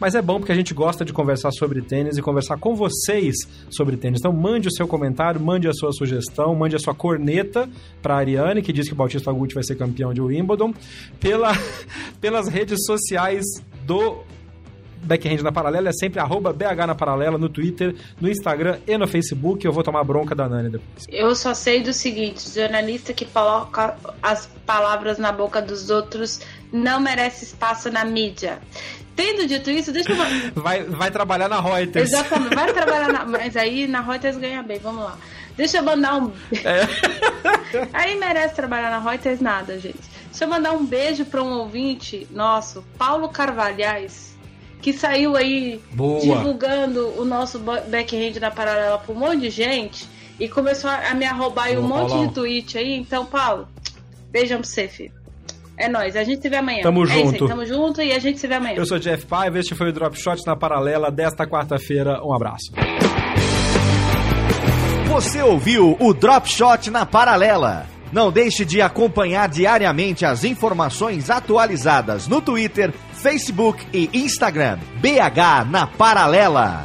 [0.00, 3.36] mas é bom porque a gente gosta de conversar sobre tênis e conversar com vocês
[3.68, 4.18] sobre tênis.
[4.18, 7.68] Então mande o seu comentário, mande a sua sugestão, mande a sua corneta
[8.00, 10.72] para Ariane, que diz que Bautista Aguti vai ser campeão de Wimbledon,
[11.20, 11.52] pela,
[12.20, 13.44] pelas redes sociais
[13.84, 14.24] do
[15.02, 19.06] Backhand na Paralela é sempre arroba BH na Paralela no Twitter, no Instagram e no
[19.06, 19.64] Facebook.
[19.64, 21.06] Eu vou tomar bronca da Nani depois.
[21.08, 26.40] Eu só sei do seguinte: jornalista que coloca as palavras na boca dos outros
[26.72, 28.58] não merece espaço na mídia.
[29.20, 30.16] Tendo dito isso, deixa eu.
[30.54, 32.10] Vai, vai trabalhar na Reuters.
[32.10, 33.26] Exatamente, vai trabalhar na.
[33.26, 35.18] Mas aí na Reuters ganha bem, vamos lá.
[35.58, 36.32] Deixa eu mandar um.
[36.64, 36.88] É.
[37.92, 39.98] Aí merece trabalhar na Reuters nada, gente.
[40.30, 44.34] Deixa eu mandar um beijo para um ouvinte nosso, Paulo Carvalhais,
[44.80, 46.20] que saiu aí Boa.
[46.20, 51.26] divulgando o nosso backhand na paralela para um monte de gente e começou a me
[51.26, 52.26] arrobar aí um monte Paulão.
[52.28, 52.94] de tweet aí.
[52.94, 53.68] Então, Paulo,
[54.30, 55.19] beijão pra você, filho.
[55.80, 56.82] É nóis, a gente se vê amanhã.
[56.82, 57.44] Tamo é junto.
[57.44, 58.74] Aí, tamo junto e a gente se vê amanhã.
[58.76, 62.22] Eu sou Jeff Paiva, este foi o Drop Shot na paralela desta quarta-feira.
[62.22, 62.70] Um abraço.
[65.08, 67.86] Você ouviu o Drop Shot na paralela.
[68.12, 74.78] Não deixe de acompanhar diariamente as informações atualizadas no Twitter, Facebook e Instagram.
[75.00, 76.84] BH na Paralela.